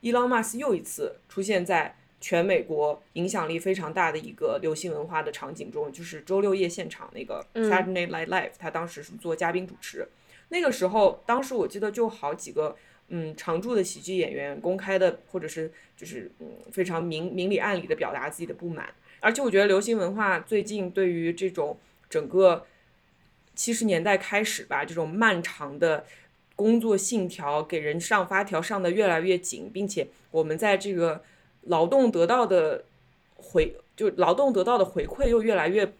[0.00, 10.06] 伊朗马斯又一次出现在全美国影响力非常大的一个流行文化的场景中，就是周六夜现场那个 Saturday Night Live，、他当时是做嘉宾主持。
[10.52, 12.76] 那个时候，当时我记得就好几个
[13.08, 18.94] 嗯常驻的喜剧演员公开的，或者是就是嗯非常明明里暗里的表达自己的不满。
[19.20, 21.78] 而且我觉得流行文化最近对于这种
[22.10, 22.66] 整个
[23.54, 26.04] 七十年代开始吧，这种漫长的
[26.54, 31.22] 工作信条给人上发条上的越来越紧，并且我们在这个
[31.62, 32.84] 劳动得到的
[33.36, 35.92] 回就劳动得到的回馈又越来越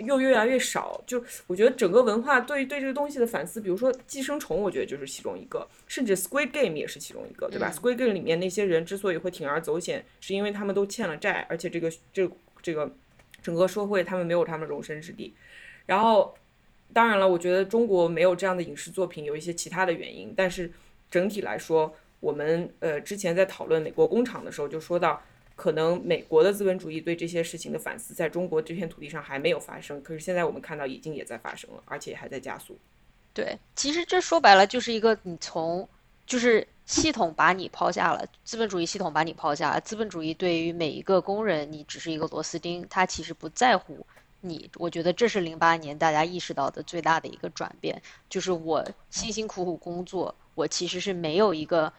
[0.00, 1.02] 又越来越少。
[1.06, 12.90] 就我觉得整个文化对对这个东西的反思，比如说《寄生虫》，我觉得就是其中一个，甚至《Squid Game》也是其中一个，对吧、嗯 s q u i d Game》里面那些人之所以会铤而走险，是因为他们都欠了债，而且这个这个这个
[13.42, 15.34] 整个社会他们没有他们容身之地。
[15.86, 16.34] 然后，
[16.92, 20.32] 当然了，我觉得中国没有这样的影视作品，有一些其他的原因。
[20.36, 20.70] 但是
[21.10, 25.20] 整体来说，我们呃之前在讨论美国工厂的时候，就说到，
[25.56, 30.02] 可能美国的资本主义对这些事情的反思，在中国这片土地上还没有发生。
[30.02, 32.76] 可是现在我们看到，已经也在发生了，而且还在加速。
[33.34, 35.88] 对，其实这说白了就是一个你从
[36.26, 44.06] 就是系统把你抛下了，资本主义系统把你抛下了，资本主义对于每一个工人，你只是一个螺丝钉，他其实不在乎
[44.40, 44.70] 你。
[44.76, 51.92] 我觉得这是零八年大家意识到的最大的一个转变，就是我辛辛苦苦工作，我其实是没有一个，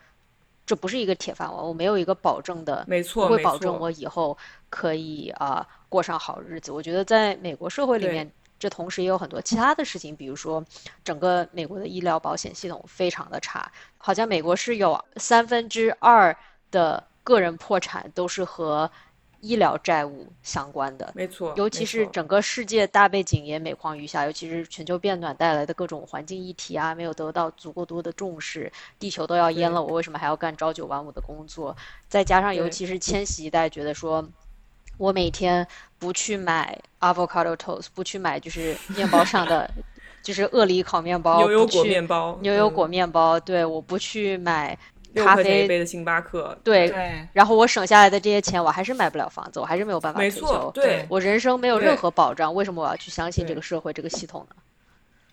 [0.66, 4.38] 这不是一个铁饭碗，我没有一个保证的，没错，不会保证我以后
[4.70, 6.72] 可以啊、过上好日子。
[6.72, 10.64] 我觉得在美国社会里面，这同时也有很多其他的事情，比如说
[11.04, 16.36] 整个美国的医疗保险系统非常的差，好像美国是有三分之二
[16.72, 18.90] 的个人破产都是和
[19.44, 21.12] 医疗债务相关的。
[21.14, 31.76] 没错，尤其是整个世界大背景也每况愈下，尤其是全球变暖带来的各种环境议题啊，没有得到足够多的重视，地球都要淹了，我为什么还要干朝九晚五的工作？
[32.08, 34.26] 再加上尤其是千禧一代觉得说，
[34.98, 35.68] 我每天
[36.00, 39.70] 不去买 avocado toast，不去买就是面包上的
[40.24, 50.72] 就是鳄梨烤面包，牛油果面包，嗯牛油果面包，对，我不去买六咖啡，一杯的星巴克，对，对，然后我省下来的这些钱，我还是买不了房子，我还是没有办法没退休错，。
[50.74, 54.56] 对我人生没有任何保障，为什么我要去相信这个社会、这个系统呢？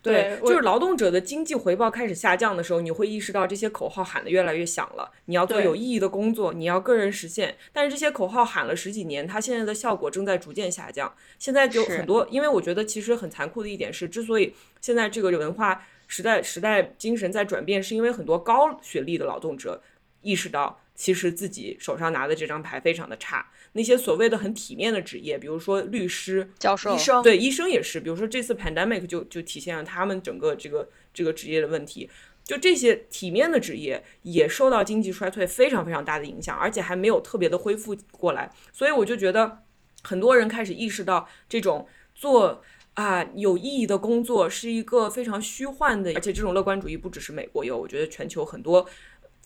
[0.03, 5.11] 对，就是劳动者的经济回报开始下降的时候，你会意识到这些口号喊得越来越响了。
[5.25, 7.55] 你要做有意义的工作，你要个人实现。
[7.71, 11.13] 但是这些口号喊了十几年，它现在的效果正在逐渐下降。
[11.37, 19.81] 现在就很多，因为我觉得其实很残酷的一点是，之所以现在这个文化时代时代精神在转变，是因为很多高学历的劳动者
[20.21, 23.49] 意识到，其实自己手上拿的这张牌非常的差。
[23.71, 32.09] 那些所谓的很体面的职业，比如说律师、教授医，生对，医生也是，比如说这次 pandemic 就就体现了他们整个这个这个职业的问题。
[32.43, 38.51] 就这些体面的职业也受到经济衰退非常非常大的影响，而且还没有特别的恢复过来。
[38.73, 39.59] 所以我就觉得
[40.03, 42.61] 很多人开始意识到，这种做
[43.01, 48.87] 啊有意义的工作是一个非常虚幻的，而且这种乐观主义不只是美国有，我觉得全球很多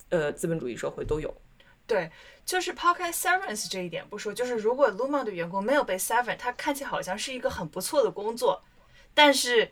[0.09, 1.33] 呃资本主义社会都有。
[1.87, 2.11] 对，
[2.43, 8.63] 就是抛开 severance 这一点不说，就是如果 Luma 的员工没有被 sever，他看起来好像是一个很不错的工作，
[9.13, 9.71] 但是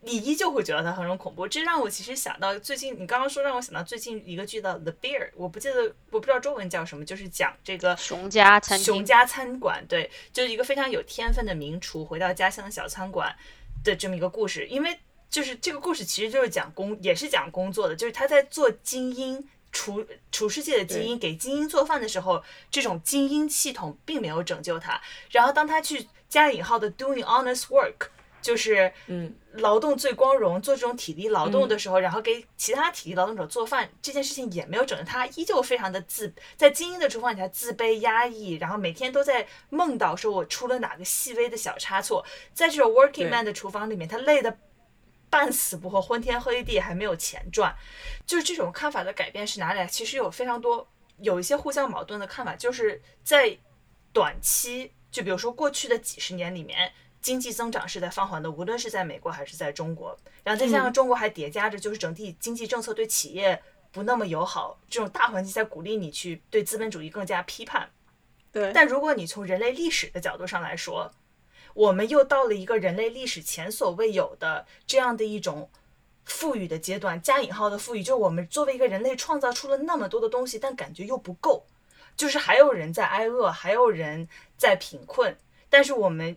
[0.00, 1.46] 你依旧会觉得它很恐怖。
[1.46, 13.36] 这让我其实想到最近你刚刚说让我想到最近一个剧叫 The Bear，我不记得我不知道中文叫什么，就是讲这个熊家餐厅熊家餐馆，对，就是一个非常有天分的名厨回到家乡的小餐馆
[13.84, 14.66] 的这么一个故事。
[14.66, 14.98] 因为
[15.30, 25.00] 就是这个故事其实就是讲工，也是讲工作的，就是他在做精英厨厨师界的精英，给精英做饭的时候，这种精英系统并没有拯救他。
[25.30, 28.08] 然后当他去加引号的 doing honest work。
[28.42, 44.58] 就是嗯劳动最光荣，做这种体力劳动的时候，然后给其他体力劳动者做饭这件事情也没有整得他依旧非常的自，在精英的厨房里他自卑压抑，然后每天都在梦到说我出了哪个细微的小差错，在这种 working man 的厨房里面，他累的
[45.30, 47.74] 半死不活，昏天黑地，还没有钱赚。
[48.26, 49.86] 就是这种看法的改变是哪里来？
[49.86, 50.86] 其实有非常多
[51.18, 53.56] 有一些互相矛盾的看法，就是在
[54.12, 60.18] 短期，就比如说过去的几十年里面，经济增长是在放缓的，无论是在美国还是在中国。
[60.42, 67.88] 然后再加上中国还叠加着就是整体经济政策对企业不那么友好，这种大环境在鼓励你去对资本主义更加批判。
[68.50, 71.12] 对，但如果你从人类历史的角度上来说，
[71.74, 75.70] 我们又到了一个人类历史前所未有的这样的一种
[76.24, 81.64] 富裕的阶段，加引号的富裕，就是我们作为一个人类创造出了那么多的东西，但感觉又不够，
[82.16, 85.36] 就是还有人在挨饿，还有人在贫困，
[85.70, 86.36] 但是我们。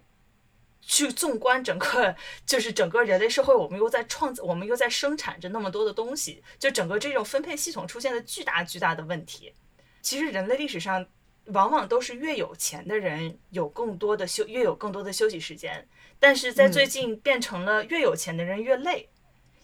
[0.82, 9.54] 去纵观整个，就是整个人类社会，我们又在创造，我们又在生产着那么多的东西，就整个这种分配系统出现了巨大巨大的问题。
[10.02, 11.06] 其实人类历史上
[11.46, 15.88] 往往都是越有钱的人有更多的休，越有更多的休息时间。
[16.20, 19.10] 但是在最近变成了越有钱的人越累，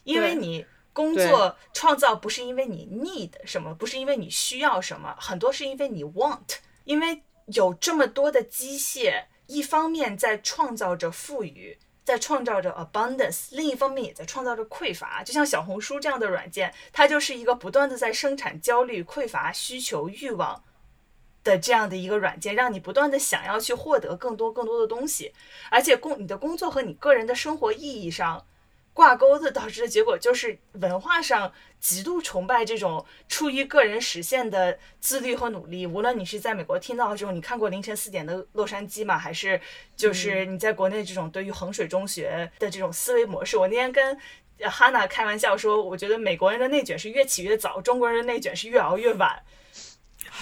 [0.04, 11.78] 因为你工作创造不是因为你 need 什么，不是因为你需要什么，很多是因为你 want，因为有这么多的机械，一方面在创造着富裕。
[12.04, 15.22] 在创造着 abundance，另一方面也在创造着匮乏。
[15.22, 20.64] 就像小红书这样的软件，它就是一个不断的在生产焦虑、匮乏、需求、欲望
[21.44, 25.32] 的这样的一个软件，让你不断的想要去获得更多更多的东西，
[25.70, 28.44] 而且工你的工作和你个人的生活意义上
[28.92, 35.86] 挂钩的，导致的结果就是文化上极度崇拜这种出于个人实现的自律和努力。
[35.86, 39.60] 无论你是在美国听到这种你看过凌晨四点的洛杉矶吗，还是
[39.96, 44.18] 就是你在国内这种对于衡水中学的这种思维模式，我那天跟。
[44.64, 49.42] 哈娜开玩笑说：“我觉得美国人的内卷是越起越早，中国人的内卷是越熬越晚。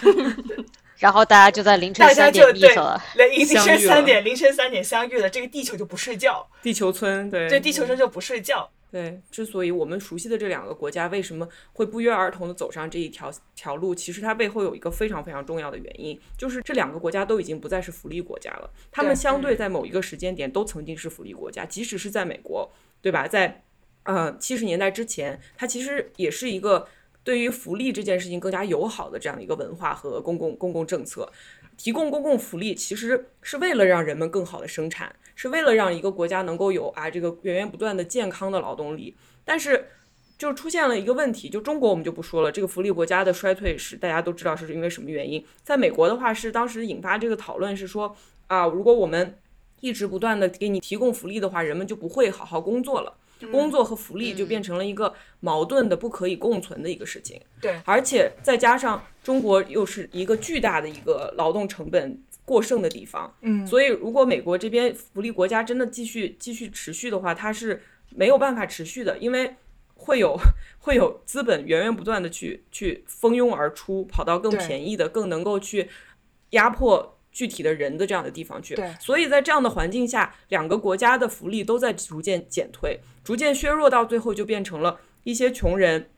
[1.00, 3.02] 然后大家就在凌晨大家三就对点 meet 了。
[3.16, 8.70] 凌凌相遇了晨三点，凌晨三点相遇了，这个地球就不睡觉，地球村，对对，地球村就不睡觉。
[8.92, 22.68] 对，之所以我们熟悉的这两个国家为什么会不约而同的走上这一条条路，其实它背后有一个非常非常重要的原因，就是这两个国家都已经不再是福利国家了，他们相对在某一个时间点都曾经是福利国家，即使是在美国，
[23.00, 23.28] 对吧？
[23.28, 23.62] 在
[24.02, 26.88] 呃七十年代之前，它其实也是一个
[27.30, 31.30] 对于福利这件事情更加友好的这样一个文化和公共公共政策。
[31.76, 39.16] 提供公共福利其实是为了让人们更好的生产，是为了让一个国家能够有啊这个源源不断的健康的劳动力。
[39.44, 39.86] 但是
[40.36, 45.46] 就出现了一个问题，就中国我们就不说了，这个福利国家的衰退是大家都知道是因为什么原因。
[45.62, 48.16] 在美国的话是当时引发这个讨论是说
[48.48, 49.38] 啊，如果我们
[49.80, 53.14] 一直不断的给你提供福利的话，人们就不会好好工作了。
[53.48, 57.40] 工作和福利就变成了一个矛盾的、不可以共存的一个事情。
[57.60, 69.54] 对，而且再加上中国又是一个巨大的一个劳动成本过剩的地方，嗯所以如果美国这边福利国家真的继续继续持续的话，它是没有办法持续的，因为
[69.94, 70.36] 会有
[70.80, 75.88] 会有资本源源不断的去去蜂拥而出，跑到更便宜的、更能够去
[76.50, 77.16] 压迫。
[77.32, 78.74] 具体的人的这样的地方去。
[78.74, 86.10] 对，所以在这样的环境下，两个国家的福利都在逐渐减退，逐渐削弱，到最后就变成了一些穷人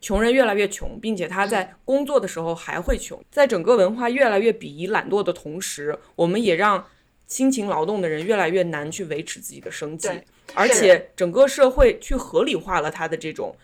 [0.00, 3.22] 穷人越来越穷，并且他在工作的时候还会穷。
[3.30, 6.86] 在整个文化越来越鄙夷懒惰的同时，我们也让
[7.26, 10.08] 辛勤劳动的人越来越难去维持自己的生计，
[10.54, 13.54] 而且整个社会去合理化了他的这种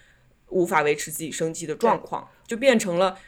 [0.50, 3.18] 无法维持自己生计的状况，就变成了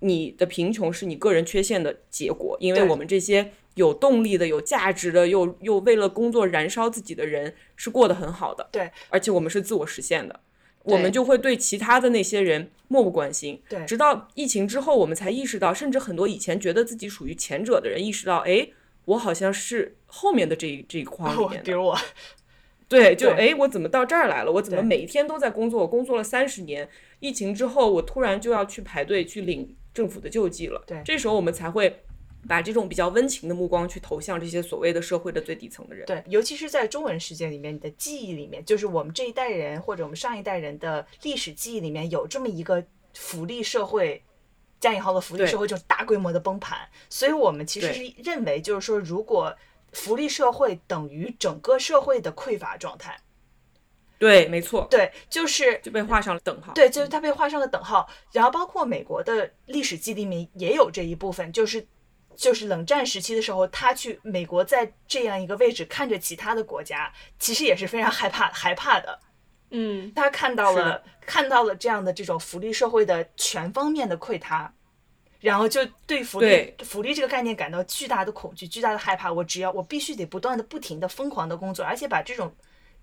[0.00, 3.52] 你的贫穷是你个人缺陷的结果，因为我们这些。
[3.74, 10.40] 有动力的、有价值的，又又为了工作燃烧自己的人是过得很好的，对，而且我们是自我实现的，
[10.82, 13.62] 我们就会对其他的那些人漠不关心。
[13.68, 18.68] 对直到疫情之后，我们才意识到，甚至很多以前觉得自己属于前者的人，意识到，哎，
[19.04, 21.62] 我好像是后面的这一这一框里面的。
[21.62, 21.96] 比 如我，
[22.88, 24.50] 对，就对哎，我怎么到这儿来了？
[24.50, 25.82] 我怎么每一天都在工作？
[25.82, 26.88] 我工作了三十年，
[27.20, 30.82] 疫情之后，我突然就要去排队去领政府的救济了。
[30.86, 32.02] 对这时候我们才会
[32.48, 36.06] 把这种比较温情的目光去投向这些所谓的社会的最底层的人。
[36.06, 44.22] 对，尤其是在中文世界里面，你的记忆里面，就是我们这一代人或者我们上一代人的历史记忆里面有这么一个福利社会。
[44.80, 46.78] 加引号的福利社会就是大规模的崩盘，
[47.10, 49.52] 所以我们其实是认为，就是说，如果
[49.92, 53.20] 福利社会等于整个社会的匮乏状态，
[54.18, 56.72] 对，没错，对，就是就被画上了等号。
[56.72, 58.08] 对，就是它被画上了等号。
[58.32, 61.86] 然后包括美国的历史记忆里面也有这一部分，就是
[62.36, 69.18] 就是冷战时期的时候，他去美国在这样一个位置看着其他的国家，其实也是非常害怕害怕的。
[69.70, 74.72] 嗯他看到了看到了这样的这种福利社会的全方面的溃塌，
[75.40, 79.32] 然后就对福利对福利这个概念感到巨大的恐惧、巨大的害怕。
[79.32, 82.52] 我只要我必须得不断的、不停的、疯狂的工作，而且把这种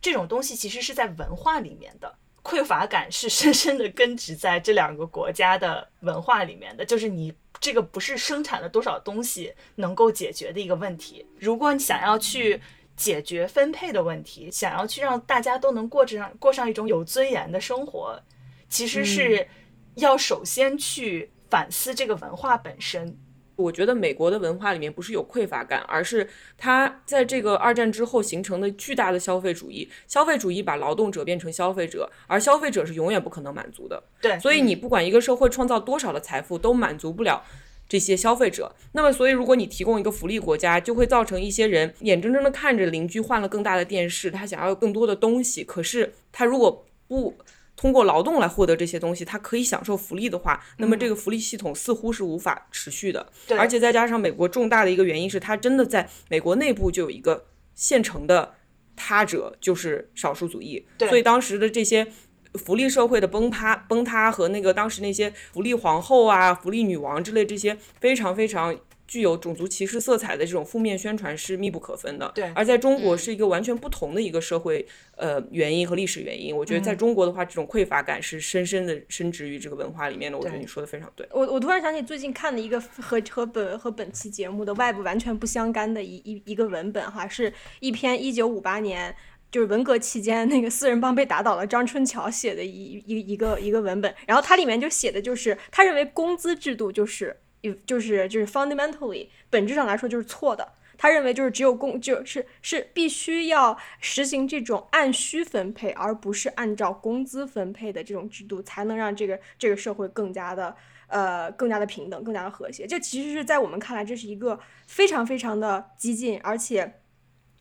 [0.05, 2.15] 这种东西其实是在文化里面的。
[2.43, 11.25] 匮乏感是深深的根植在这两个国家的文化里面的，就是你这个不是生产了多少东西能够解决的一个问题。
[11.39, 12.61] 如果你想要去
[12.95, 18.21] 解决分配的问题，想要去让大家都能过上过上一种有尊严的生活，
[18.69, 19.47] 其实是
[19.95, 23.17] 要首先去反思这个文化本身。
[23.55, 26.27] 我觉得美国的文化里面不是有匮乏感，而是
[26.57, 29.89] 它在这个二战之后形成的巨大的消费主义。
[30.07, 34.03] 消费主义把劳动者变成消费者，而消费者是永远不可能满足的。
[34.21, 37.43] 对，所以你不管一个社会创造多少的财富，都满足不了
[37.87, 38.75] 这些消费者。
[38.93, 47.35] 那么，所以如果你提供一个福利国家，就会造成一些人眼睁睁的看着邻居换了更大的电视，他想要更多的东西，可是他如果不
[47.75, 53.27] 通过劳动来获得这些东西，他可以享受福利的话，那么这个福利系统似乎是无法持续的。
[53.47, 58.55] 对而且再加上美国重大的一个原因是，它真的在美国内部就有一个现成的
[58.95, 60.85] 他者，就是少数族裔。
[60.97, 62.07] 对所以当时的这些
[62.53, 68.77] 福利社会的崩塌、崩塌和那个当时那些福利皇后啊、福利女王之类这些非常非常。
[69.15, 74.85] 具有种族歧视色彩的这种负面宣传是密不可分的，对而在中国嗯是一个完全不同的一个社会
[75.15, 76.53] 呃原因和历史原因。
[76.53, 80.37] 我觉得在嗯中国的话，这种匮乏感是深深的深植于这个文化里面的。
[80.37, 81.25] 我觉得你说的非常对。
[81.31, 89.15] 我我突然想起最近看的一个和和本和本期节目的外部完全不相干的一一一个文本哈，是一篇一九五八年
[89.49, 97.37] 就是文革期间那个四人帮被打倒了张春桥写的一一一个一个文本，然后它里面就写的就是他认为工资制度就是
[97.85, 100.73] 就是就是 fundamentally 本质上来说就是错的。
[100.97, 110.73] 他认为就是只有公就是是必须要实行这种按需分配，而不是按照工资分配的这种制度，才能让这个这个社会更加的
[111.07, 112.87] 呃更加的平等，更加的和谐。
[112.87, 114.57] 这其实是在我们看来，这是一个
[114.87, 117.01] 非常非常的激进，而且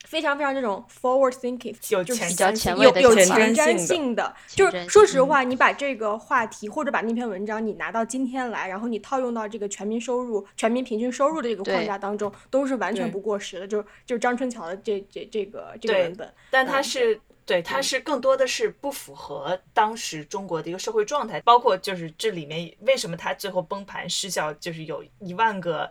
[0.05, 13.67] 非常非常这种 forward thinking，有前瞻性的有有前前瞻瞻性的就是说实话，你把这个话题或者把那篇文章你拿到今天来，然后你套用到这个全民收入、全民平均收入的这个框架当中，都是完全不过时的。
[13.67, 25.91] 就就是张春桥的这这这个这个文本，但它嗯是对，它是更多的是不符合当时中国的一个社会状态，包括就是这里面为什么它最后崩盘失效，就是有一万个。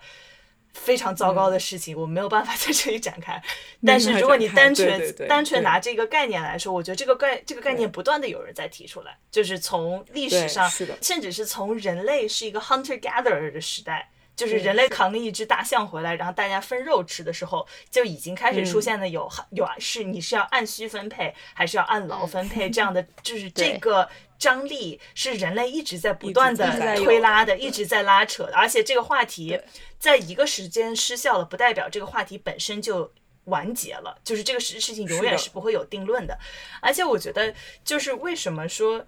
[0.74, 3.41] 非常糟糕的事情，我没有办法 在这里展开。
[3.86, 10.69] 但是如果你单纯单纯拿这个概念来说，我觉得这个概这个概念不断的有人在提出来，就是从历史上
[11.01, 18.82] 甚至是从人类是一个 hunter gatherer 的时代，就是人类扛了一只大象回来，然后大家分肉吃的时候，就已经开始出嗯。
[18.82, 24.09] 现了有有是你是要按需分配，还是要按劳分配 这样的，就是这个
[24.43, 26.65] 张力是人类一直在不断的
[26.97, 29.59] 推拉的，一直在拉扯的，而且这个话题
[29.97, 33.11] 在一个时间失效了，不代表这个话题本身就。
[33.45, 36.39] 完结了，就是这个事事情永远是不会有定论的，
[36.81, 39.05] 而且我觉得，就是为什么说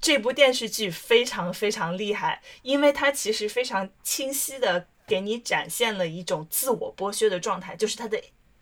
[0.00, 8.20] 这部电视剧非常非常厉害，因为它其实非常清晰的给你展现了一种自我剥削的状态，就是它的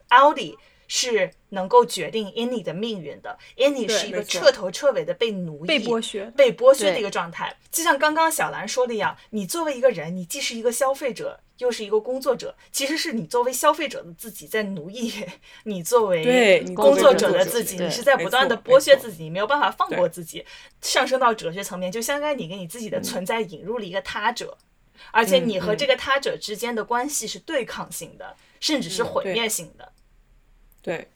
[0.09, 0.59] 奥利
[0.89, 6.33] 是能够决定 Annie 的命运的，Annie 是一个彻头彻尾的被奴役、被剥削。
[6.37, 7.55] 被剥削的一个状态。
[7.71, 15.13] 就像刚刚小兰说的一样，你作为一个人，你既是一个消费者，又是一个工作者，其实是你作为消费者的自己在奴役
[15.65, 20.45] 你作为对工作者者的自己，你是在不断的剥削自己，你没有办法放过自己。
[20.81, 24.57] 上升到哲学层面，就相当于你给你自己的嗯存在引入了一个他者，
[25.11, 29.93] 而且你和嗯这个他者之间的关系是对抗性的，甚至是毁灭性的。
[30.89, 31.07] 对，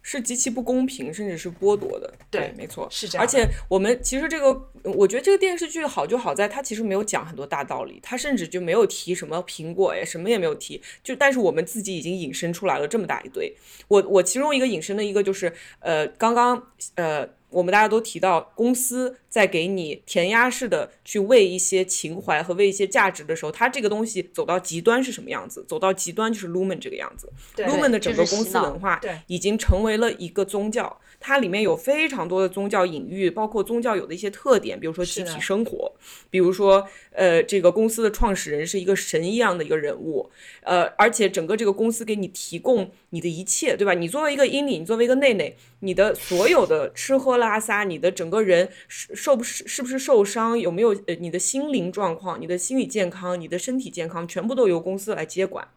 [0.00, 2.10] 是极其不公平，甚至是剥夺的。
[2.30, 10.80] 对没错，是这样而且我们其实这个，我觉得这个电视剧好就好在它其实没有讲很多大道理，它甚至就没有提什么苹果呀，什么也没有提。
[11.04, 13.54] 就但是我们自己已经引申出来了这么大一堆。
[13.88, 17.28] 我我其中一个引申的一个就是，呃，刚刚呃。
[17.50, 25.64] 我们大家都提到，公司在给你填鸭式的去喂一些情怀和喂一些价值的时候，它这个东西走到极端是什么样子？
[25.68, 27.30] 走到极端就是 Lumen 这个样子。
[27.54, 35.92] 对 Lumen 的整个公司文化已经成为了一个宗教，它里面有非常多的宗教隐喻，包括宗教有的一些特点，比如说集体生活，
[36.30, 40.30] 比如说呃，这个公司的创始人是一个神一样的一个人物，
[40.62, 43.92] 呃，而且整个这个公司给你提供你的一切，对吧？
[43.92, 55.68] 你作为一个英里，你作为一个内内，你的所有的吃喝拉撒，你的整个人是受不是是不是受伤，有没有呃你的心灵状况、你的心理健康、你的身体健康，全部都由公司来接管。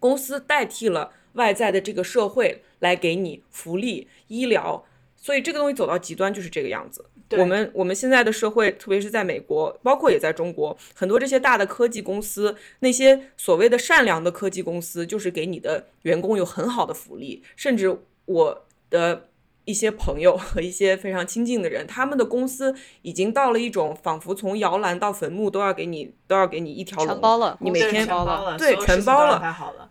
[0.00, 4.84] 公司代替了外在的这个社会来给你福利、医疗，
[5.16, 7.04] 所以这个东西走到极端就是这个样子。
[7.32, 19.24] 我们我们现在的社会，特别是在美国，包括也在中国，很多这些大的科技公司，那些所谓的善良的科技公司，就是给你的员工有很好的福利，甚至我的。
[19.64, 29.90] 一些朋友和一些非常亲近的人，他们的公司已经到了一种仿佛从摇篮到坟墓都要给你都要给你一条龙，全包了你每天全包了，对全包了。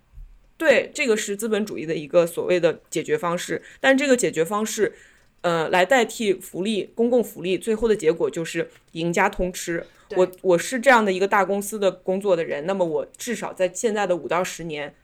[0.58, 4.94] 对，这个是资本主义的一个所谓的解决方式，但这个解决方式，
[5.42, 9.86] 呃，来代替福利、公共福利，最后的结果就是赢家通吃。
[10.16, 14.96] 我我是这样的一个大公司的工作的人，那么我至少在现在的五到十年，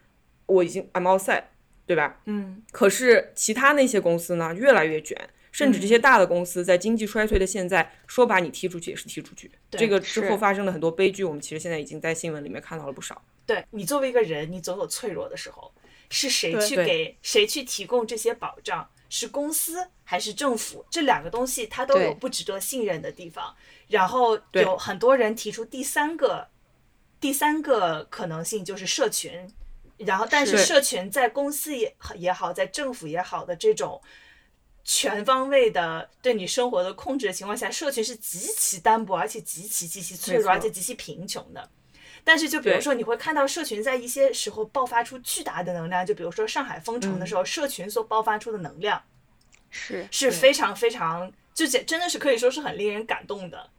[0.45, 1.43] 我已经 I'm all set，
[1.85, 2.21] 对吧？
[2.25, 5.17] 嗯，可是其他那些公司呢，越来越卷，
[5.51, 9.51] 甚至这些大的公司在经济衰退的现在，说把你踢出去也是踢出去。
[9.69, 13.21] 对这个之后发生了很多悲剧，我们其实现在已经在新闻里面看到了不少。
[13.45, 15.73] 对你作为一个人，你总有脆弱的时候，
[16.09, 18.89] 是谁去给谁去提供这些保障？
[19.09, 20.85] 是公司还是政府？
[20.89, 23.55] 这两个东西它都有不值得信任的地方。
[23.87, 26.47] 然后有很多人提出第三个，
[27.19, 29.47] 第三个可能性就是社群。
[29.97, 34.01] 然后，但是是社群在公司也也好，在政府也好的这种
[34.83, 41.69] 全方位的对你生活的控制的情况下，社群是极其单薄，而且极其极其脆弱，而且极其贫穷的。
[42.23, 49.01] 但是，就比如说，你会看到社群在一些时候爆发出巨大的能量，就比如说上海封城的时候，社群所爆发出的能量
[49.69, 53.69] 是是非常非常，就真真的是可以说是很令人感动的。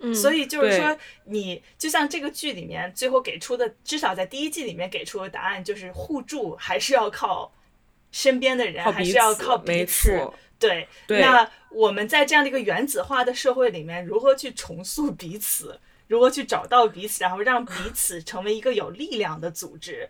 [0.00, 7.52] 嗯，所以就是说，你就像这个剧里面最后给出的，至少在第一季里面给出的答案就是互助还是要靠
[8.10, 10.30] 身边的人，还是要靠彼没此。
[10.58, 20.08] 对那我们在这样的一个原子化的社会里面，如何去重塑彼此，如何去找到彼此，然后让彼此成为一个有力量的组织，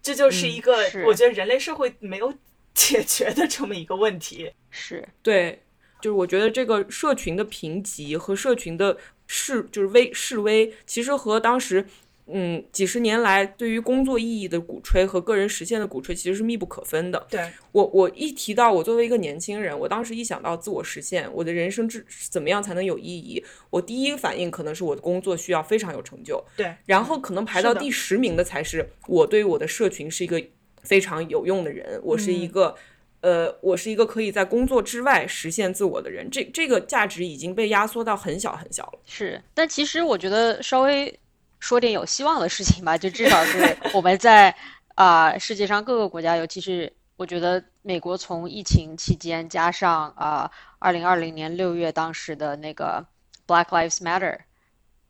[0.00, 0.76] 这就是一个、
[1.06, 2.32] 我觉得人类社会没有
[2.74, 4.52] 解决的这么一个问题。
[4.70, 5.62] 是，对，
[6.00, 11.86] 就是我觉得这个社群的评级和社群的示，就是微示威，其实和当时。
[12.26, 17.26] 嗯，几十年来对于工作意义的鼓吹和个人实现的鼓吹其实是密不可分的。
[17.28, 30.42] 对，我我一提到我作为一个年轻人，我当时一想到自我实现，我的人生之怎么样才能有意义，我第一反应可能是我的工作需要非常有成就，对，然后可能排到第十名的才是我对于我的社群是一个
[30.82, 32.76] 非常有用的人，我是一个。
[33.22, 38.98] 呃，我是一个可以在工作之外实现自我的人，这这个价值已经被压缩到很小很小了。
[39.04, 41.16] 是，但其实我觉得稍微
[41.62, 44.52] 说点有希望的事情吧，就至少是我们在
[44.96, 50.50] 啊、世界上各个国家，尤其是我觉得美国从疫情期间加上啊
[50.80, 53.06] 二零二零年六月当时的那个
[53.46, 54.40] Black Lives Matter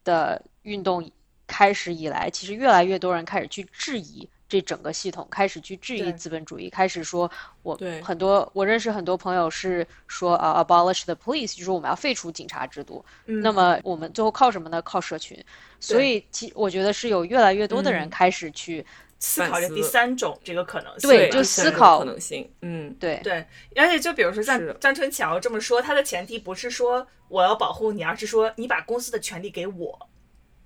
[0.04, 1.10] 的运动
[1.46, 7.30] 开始以来，其实越来越多人开始去质疑这整个系统，开始去质疑资本主义，开始说
[7.62, 13.02] 我对很多我认识很多朋友是说啊、abolish the police，就是我们要废除警察制度。
[13.24, 14.82] 嗯那么我们最后靠什么呢？
[14.82, 15.42] 靠社群。
[15.80, 18.84] 所以其我觉得是有越来越多的人嗯开始去
[19.18, 21.08] 思考这第三种这个可能性。
[21.08, 30.08] 对就思考可能性，嗯，对对，而且就比如说像张春桥这么说，他的前提不是说我要保护你，而是说你把公司的权利给我，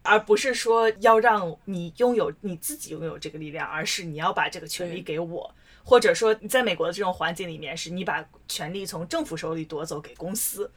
[0.07, 5.55] 而不是说要让你拥有你自己拥有这个力量，而是你要把这个权利给我，
[5.85, 10.71] 或者说你在美国的这种环境里面，是你把权利从政府手里夺走给公司。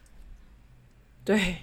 [1.24, 1.58] 对，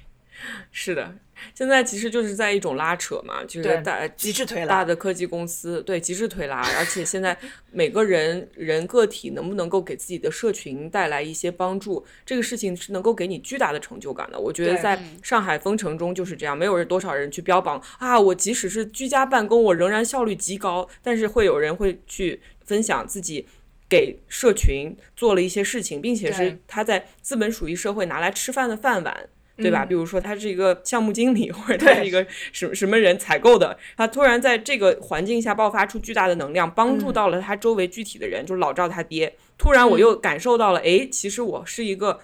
[0.70, 1.14] 是的，
[1.54, 7.36] 现在其实就是在一种拉扯嘛，就是大极致推拉大的科技公司对极致推拉，而且现在
[7.70, 14.38] 每个人人个体能不能够给自己的社群带来一些帮助，这个事情是能够给你巨大的成就感的。
[14.38, 23.46] 我觉得在上海封城中就是这样，没有人多少人去标榜啊，我即使是居家办公，我仍然效率极高，但是会有人会去分享自己。
[23.88, 29.84] 给社群做了一些事情，并且是他在资本主义社会拿来吃饭的饭碗，对吧？
[29.84, 39.34] 嗯比如说他是一个项目经理，或者他是一个什么什么人采购的，他突然在这个环境下爆发出巨大的能量，帮助嗯到了他周围具体的人，就是老赵他爹。
[39.56, 42.20] 突然我又感受到了，哎，其实我是一个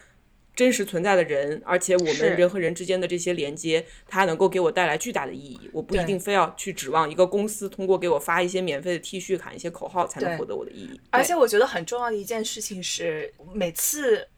[0.55, 5.71] 真实存在的人，而且我们人和人之间的这些连接，它能够给我带来巨大的意义。
[5.73, 11.01] 我不一定非要去指望一个公司通过给我发一些免费的 T 恤、喊一些口号才能获得我的意义。
[11.11, 14.29] 而且我觉得很重要的一件事情是，每次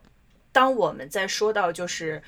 [0.53, 2.23] 当我们在说到就是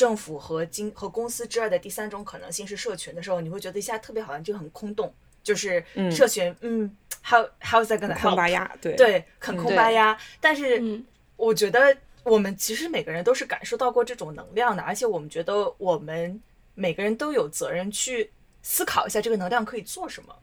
[0.00, 6.90] 政府和经和公司之外的第三种可能性是社群的时候，你会觉得一下特别好像就很空洞，就是嗯社群，嗯
[7.22, 8.36] ，how how's that gonna 空 help？
[8.36, 10.18] 巴鸭，对对，很嗯空巴呀。
[10.40, 11.04] 但是嗯
[11.36, 16.40] 我觉得我们其实每个人都是感受到过这种能量的，而且我们觉得我们
[16.74, 18.30] 每个人都有责任去
[18.62, 20.34] 思考一下这个能量可以做什么。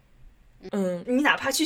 [0.72, 1.66] 嗯，你哪怕去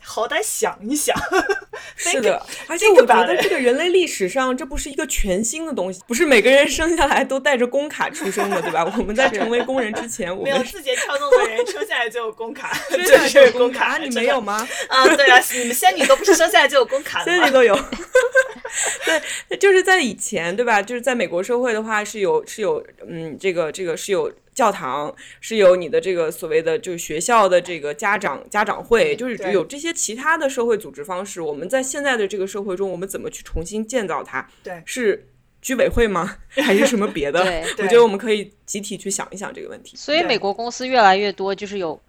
[0.00, 1.14] 好歹想一想，
[1.96, 8.84] 是的，而且我觉得这个人类历史上这不是一个全新的东西，不是每个人生下来都带着工卡出生的，对吧？
[8.96, 14.66] 我们在成为工人之前，我们字节跳动的人生下来就有工卡，生下来就有工卡，你没有吗？
[14.88, 17.76] 啊，对啊，你们仙女都不是生下来就有工卡的仙女都有。
[19.48, 20.80] 对，就是在以前，对吧？
[20.80, 24.32] 就是在美国社会的话，是有是有，嗯，这个这个是有。
[24.58, 31.40] 教堂是有你的这个所谓的就是学校的这个家长家长会，就是有这些其他的社会组织方式。
[31.40, 34.44] 我们在现在的这个社会中，我们怎么去重新建造它？
[34.64, 35.28] 对，是
[35.62, 36.38] 居委会吗？
[36.48, 37.38] 还是什么别的？
[37.78, 39.96] 我觉得我们可以集体去想一想这个问题。
[39.96, 42.02] 所以美国公司越来越多，就是有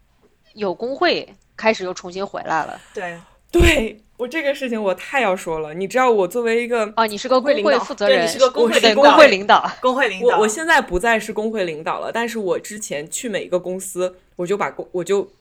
[0.55, 2.81] 有工会开始又重新回来了。
[2.95, 3.15] 对
[3.51, 4.01] 对。
[4.19, 10.35] 我这个事情我太要说了，你知道我作为一个哦，你是个工会负责人，你是个工会领导，工会领导，工会领导。
[10.35, 15.31] 我我现在不再是工会领导了，但是我之前去每一个公司，我就把工我就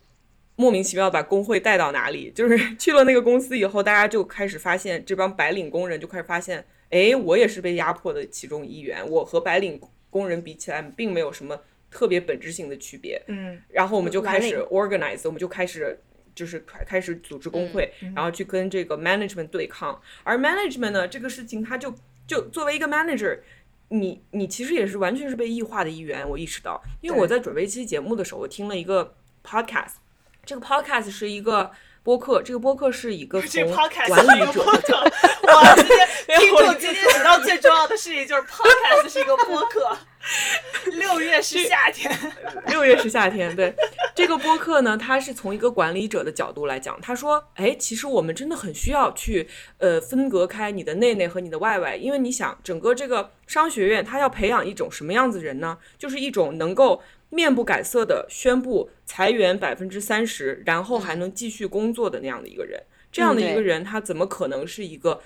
[0.54, 11.58] 莫名其妙把工会带到哪里，就是 去了那个公司以后，大家就开始发现这帮白领工人就开始发现，哎，我也是被压迫的其中一员，我和白领工人比起来，并没有什么
[11.90, 13.20] 特别本质性的区别。
[13.26, 15.98] 嗯，然后我们就开始 organize，我们就开始。
[16.38, 20.00] 就是开开始组织工会，然后去跟这个 management 对抗。
[20.22, 21.92] 而 management 呢，这个事情它就
[22.28, 23.40] 就作为一个 manager，
[23.88, 26.28] 你你其实也是完全是被异化的一员。
[26.28, 29.94] 我意识到，因为我在准备一期节目的时候，我听了一个 podcast，
[30.44, 31.72] 这个 podcast 是一个
[32.04, 34.62] 播客，这个播客是一个 从管理者。
[35.42, 36.08] 我，今天
[36.38, 39.98] 听众今天学到最重要的事情就是 podcast 是一个播客。
[40.98, 42.10] 六月是夏天，
[42.68, 43.54] 六月是夏天。
[43.54, 43.74] 对
[44.14, 47.00] 这个播客呢，他是从一个管理者的角度来讲。
[47.00, 49.48] 他说：“哎，其实我们真的很需要去
[49.78, 55.78] 呃分隔开你的内内和你的外外，因为你想，整个这个商学院它要培养一种什么样子人呢？
[55.98, 62.82] 就是一种能够面不改色的宣布裁员百分之三十，然后还能继续工作的那样的一个人。
[63.10, 65.22] 这样的一个人，他怎么可能是一个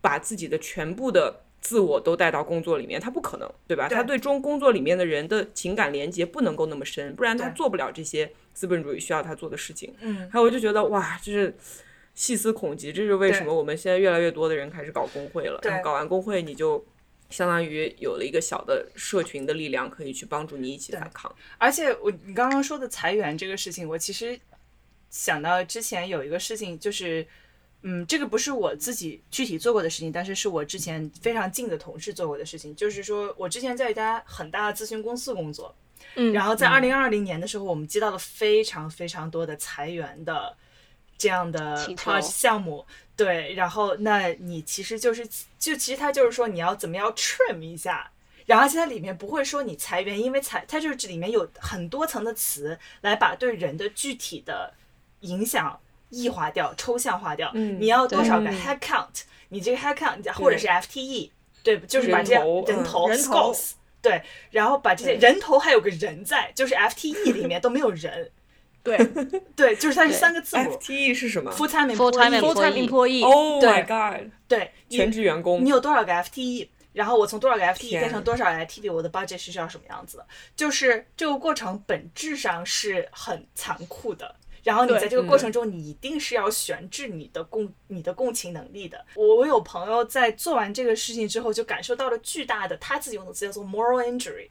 [0.00, 3.88] 把自己的全部的？”自我都带到工作里面，他不可能，对吧？
[3.88, 9.92] 他对中工作里面的人的情感连接不能够那么深，不然他做不了这些资本主义需要他做的事情。
[9.98, 11.52] 嗯，还有我就觉得哇，就是
[12.14, 15.58] 细思恐极，这是为什么我们现在越来越多的人开始搞工会了。
[15.64, 16.86] 然后搞完工会，你就
[17.30, 21.34] 相当于有了一个小的社群的力量，可以去帮助你一起反抗。
[21.58, 24.38] 而且我你刚刚说的裁员这个事情，我其实
[25.10, 27.26] 想到之前有一个事情就是。
[27.88, 32.74] 嗯，这个不是我自己具体做过的事情，但是是我之前非常近的同事做过的事情。
[32.74, 35.72] 就是说我之前在一家很大的咨询公司工作，
[36.16, 40.56] 嗯，然后在二零二零年的时候，我们接到了非常非常多的裁员的
[41.16, 41.76] 这样的
[42.20, 42.84] 项目，
[43.16, 45.24] 对，然后那你其实就是
[45.56, 48.10] 就其实它就是说你要怎么样 trim 一下，
[48.46, 54.74] 然后而且它里面不会说你裁员，因为裁它就是这里面有很多层的词来把对人的具体的
[55.20, 55.78] 影响。
[56.10, 59.22] 异化掉、抽象化掉，你要多少个 head count？
[59.48, 61.30] 你这个 head count 或者是 FTE，
[61.62, 63.54] 对，就是把这人头人头，
[64.02, 68.30] 对，然后把这些人头还有个人在，就是 FTE 里面都没有人，
[68.82, 68.96] 对
[69.56, 70.78] 对，就是它是三个字母。
[70.78, 73.24] FTE 是什么？Full time employee。
[73.24, 74.30] Oh my god！
[74.46, 75.64] 对，全职员工。
[75.64, 76.68] 你有多少个 FTE？
[76.92, 78.92] 然后我从多少个 FTE 变成多少 FTE？
[78.92, 80.26] 我的 budget 是需要什么样子的？
[80.56, 84.34] 就是这个过程本质上是很残酷的。
[84.66, 89.06] 然后你在这个过程中，你一定是要悬置你的共你的共情能力的。
[89.14, 94.50] 我我有朋友在做完这个事情之后，就感受到了巨大的他自己用的词叫做 moral injury，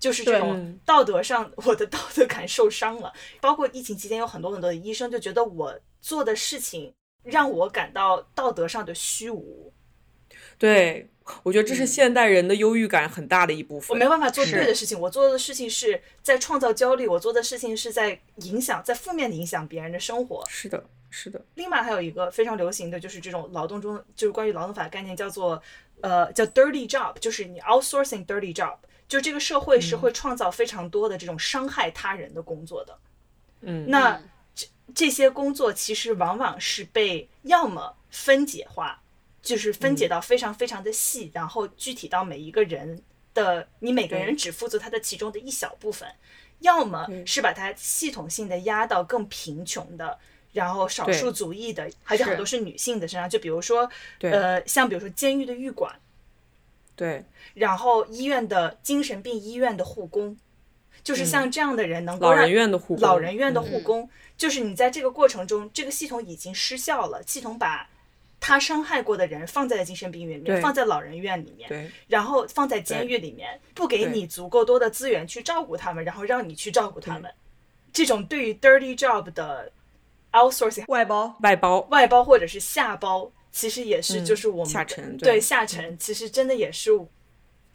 [0.00, 3.12] 就是这种道德上我的道德感受伤了。
[3.40, 6.92] 包括疫情期间，有很多很多的医生就觉得我做的事情
[7.22, 9.72] 让我感到道德上的虚无。
[10.58, 11.08] 对。
[11.42, 13.90] 我觉得这是现代人的忧郁感很大的一部分。
[13.90, 20.44] 我没办法做对的事情，我做的事情是在创造焦虑，我做的事情是在影响，在负面的影响别人的生活。
[20.48, 21.40] 是的，是的。
[21.54, 25.62] 另外还有一个非常流行的就是这种劳动中，就是关于劳动法的概念，叫做
[26.00, 28.76] 呃叫 dirty job，就是你 outsourcing dirty job，
[29.08, 32.98] 就这个社会是会创造非常多的这种伤害他人的工作的。
[33.62, 34.20] 嗯，那
[34.54, 39.00] 这这些工作其实往往是被要么分解化。
[39.42, 43.02] 就是分解到非常非常的细，然后具体到每一个人
[43.34, 46.08] 的，你每个人只负责他的其中的一小部分，
[46.60, 50.16] 要么是把它系统性的压到更贫穷的，
[50.52, 52.60] 然后少数族裔的，而且很多是。
[52.60, 53.90] 女性的身上，就比如说，
[54.20, 55.92] 呃，像比如说监狱的狱管，
[56.94, 57.24] 对，
[57.54, 60.36] 然后医院的精神病医院的护工，
[61.02, 67.88] 就是像这样的人能够老人院的护工老人院的护工，就是你在这个过程中，这个系统已经失效了，系统把。
[68.44, 77.32] 他伤害过的人放在了精神病院里面，放在老人院里面，然后放在监狱里面，不给你足够多的资源去照顾他们，然后让你去照顾他们。
[77.92, 79.70] 这种对于 dirty job 的
[80.32, 85.34] outsourcing 外包，外包，外包或者是下包，其实也是嗯就是我们的下沉对。
[85.34, 86.90] 对下沉，其实真的也是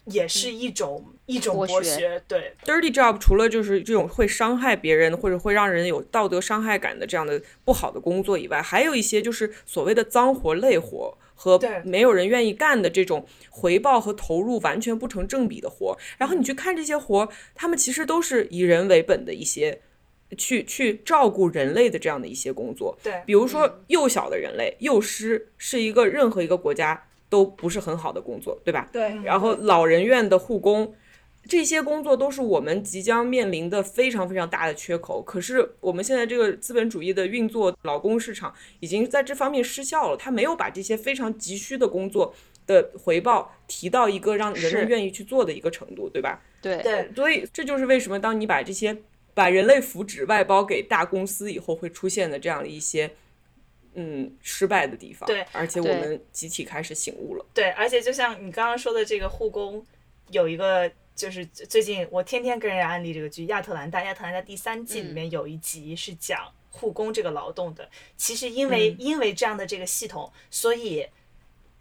[0.07, 15.97] 也是一种一种剥削剥削，对 dirty job 除了就是这种会伤害别人或者会让人有道德伤害感的这样的不好的工作以外，还有一些就是所谓的脏活累活和对没有人愿意干的这种回报和投入完全不成正比的活。
[16.17, 19.81] 然后你去看这些活，他们其实都是以人为本的一些。
[20.37, 28.89] 去去照顾人类的这样的一些工作，对比如说幼小的人类，幼师是一个任何一个国家都不是很好的工作，对吧？
[28.91, 30.93] 对，然后老人院的护工，
[31.47, 35.21] 这些工作都是我们即将面临的非常非常大的缺口。
[35.21, 42.33] 可是我们现在这个资本主义的运作，劳工市场已经在这方面失效了，它没有把这些非常急需的工作
[42.65, 46.41] 的回报提到一个让人们愿意去做的一个程度，对吧？
[46.61, 48.97] 对对所以这就是为什么当你把这些
[49.33, 53.11] 把人类福祉外包给大公司以后，会出现的这样的一些。
[53.99, 57.43] 嗯，失败的地方，对而且我们集体开始醒悟了。
[57.51, 59.83] 对，而且就像你刚刚说的这个护工，
[60.29, 67.89] 有一个就是最近我天天跟人家安利这个剧《亚特兰大》，《亚特兰大》第三季里面有一集是讲护工这个劳动的。
[68.15, 71.07] 其实因为、因为这样的这个系统，所以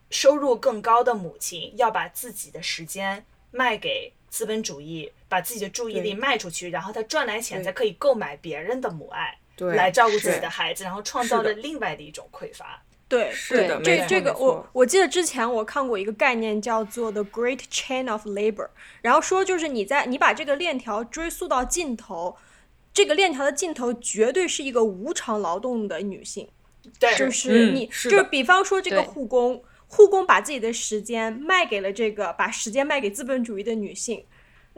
[0.09, 9.39] 收入更高的母亲要把自己的时间卖给资本主义，把自己的注意力卖出去，然后她赚来钱才可以购买别人的母爱。
[9.57, 12.83] 对，来照顾自己的孩子，然后创造了另外的一种匮乏。
[13.09, 18.69] 对，是的这这个我我记得之前我看过一个概念叫做 the Great Chain of Labor，
[19.01, 22.37] 然后说就是你在你把这个链条追溯到尽头，
[22.93, 26.49] 这个链条的尽头绝对是一个无偿劳动的女性，
[26.99, 34.25] 对，就是你、嗯是就是比方说这个护工，护工把自己的时间卖给了这个把时间卖给资本主义的女性。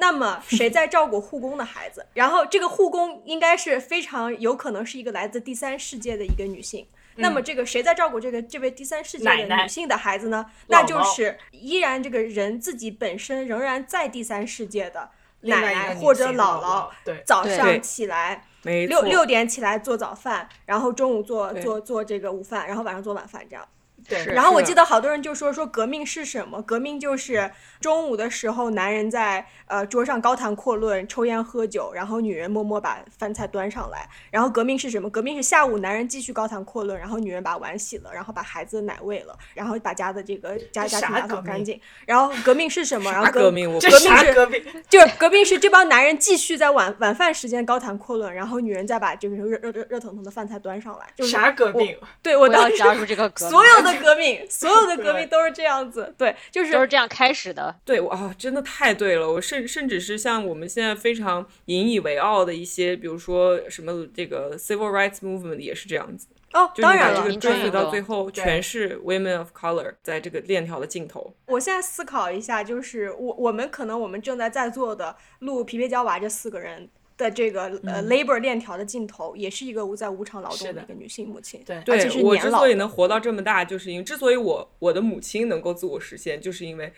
[0.00, 2.06] 那么谁在照顾护工的孩子？
[2.14, 6.86] 然后这个护工应该是非常有可能是一个来自第三世界的一个女性。
[7.20, 10.46] 那么这个谁在照顾这个这位第三世界的女性的孩子呢？
[10.68, 16.88] 那就是依然这个人自己本身仍然在第三世界的奶奶或者姥姥
[17.24, 23.66] 早上起来没六六点起来做早饭，然后中午做做做这个午饭，然后晚上做晚饭这样。
[24.08, 26.62] 对然后我记得好多人就说说革命是什么？
[26.62, 27.50] 革命就是
[27.80, 34.08] 中午的时候，男人在呃桌上高谈阔论、抽烟喝酒，然后女人默默把饭菜端上来。
[34.30, 35.10] 然后革命是什么？
[35.10, 41.78] 革命是下午男人继续高谈阔论，然后女人把碗洗了，然后把孩子的奶喂了，然后把家的这个家家庭打扫干净。
[42.06, 43.10] 然后革命是什么？
[43.10, 44.62] 然后啥革命革命是革命？
[44.88, 51.06] 就是革命是这帮男人继续在晚晚饭时间高谈阔论，然后女人再把这个热热热热腾腾的饭菜端上来。
[51.14, 51.96] 就是啥革命？
[52.22, 56.14] 对我不要当时加入这个革命，所有的革命， 所有的革命都是这样子。
[56.16, 57.74] 对，就是都是这样开始的。
[57.84, 59.30] 对，我啊，真的太对了。
[59.30, 71.34] 我甚甚至是像我们现在非常引以为傲的一些，比如说什么这个 civil rights movement 也是这样子，哦，当然了追溯到最后，全是 women of color 在这个链条的尽头。
[71.46, 76.88] 我现在思考一下，就是我我们可能我们正在在座的录皮皮娇娃这四个人
[77.18, 81.62] 的这个呃 labor 链条的尽头，也是一个无在无偿劳动的的一个女性母亲。
[81.66, 86.90] 对而对且是我之所以能活到这么大，就是因为之所以我我的母亲能够自我实现，就是因为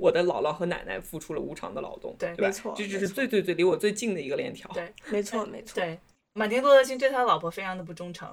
[0.00, 4.70] 我的姥姥和奶奶付出了无偿的劳动，对对吧没错这就是最最最离我最近的一个链条。
[4.72, 5.74] 对没错没错。
[5.74, 5.98] 对，
[6.34, 8.28] 马丁路德金对他老婆非常的不忠诚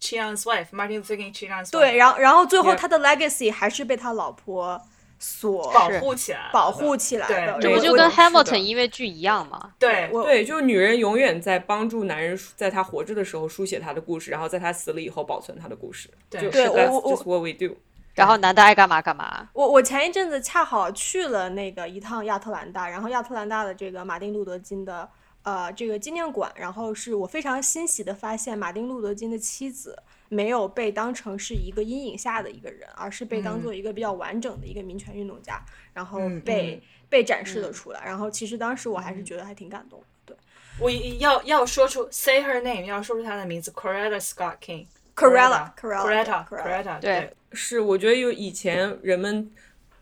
[0.00, 4.82] ，cheat on his wife，Martin Luther King cheat on his wife，对，然后然后最后他的 legacy 还是被他老婆
[5.18, 7.58] 所保护起来，保护起来的。
[7.60, 9.72] 这不就跟 Hamilton 音乐剧一样吗？
[9.78, 16.10] 对我对，就是女人永远在帮助男人，在他活着的时候书写他的故事，然后在他死了以后保存他的故事。
[16.28, 17.76] 对就对我我 just what we do。
[18.14, 19.48] 然后男的爱干嘛干嘛。
[19.52, 25.06] 我我前一阵子恰好去了那个一趟亚特兰大，然后亚特兰大的这个马丁路德金的
[25.42, 29.98] 呃这个纪念馆，然后是我非常欣喜的发现，马丁路德金的妻子
[30.28, 38.02] 没有被当成是一个阴影下的一个人，而是被当做一个比较完整的一个民权运动家，然后嗯被、被展示了出来。
[38.04, 40.06] 然后其实当时我嗯还是觉得还挺感动的。
[40.26, 40.36] 对
[40.78, 44.86] 我要要说出 say her name，要说出她的名字，Coretta Scott King。
[45.14, 49.50] ，Corella Coretta Corella Coretta 对是，我觉得有以前人们，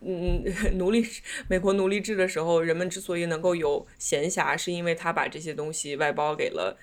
[0.01, 0.43] 嗯，
[0.77, 1.07] 奴隶
[1.47, 6.77] 美国奴隶制的时候，人们之所以能够有闲暇，是因为他把这些东西外包给了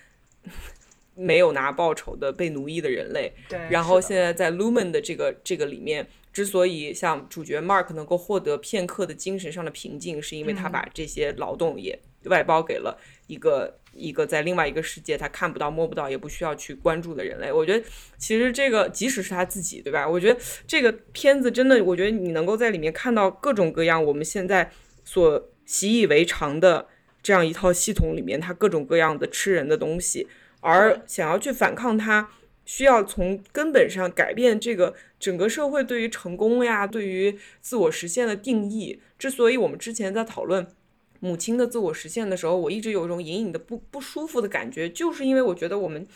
[1.21, 3.33] 没有拿报酬的被奴役的人类。
[3.47, 12.97] 对，然后现在在 Lumen 的这个这个里面，之所以像主角 Mark 能够获得片刻的精神上的平静，是因为他嗯把这些劳动也外包给了
[13.27, 17.51] 一个一个在另外一个世界他看不到、摸不到、也不需要去关注的人类。
[17.51, 17.83] 我觉得
[18.17, 20.07] 其实这个即使是他自己，对吧？
[20.07, 24.71] 我觉得这个片子真的，我觉得你能够在里面看到各种各样我们现在
[25.03, 26.87] 所习以为常的
[27.23, 30.27] 这样一套系统里面，它各种各样的吃人的东西，
[30.61, 32.29] 而想要去反抗它。
[32.63, 39.01] 需要从根本上改变这个整个社会对于成功呀、对于自我实现的定义。
[39.17, 40.65] 之所以我们之前在讨论
[41.19, 46.07] 母亲的自我实现的时候，我一直有一种隐隐的不不舒服的感觉，就是因为我觉得我们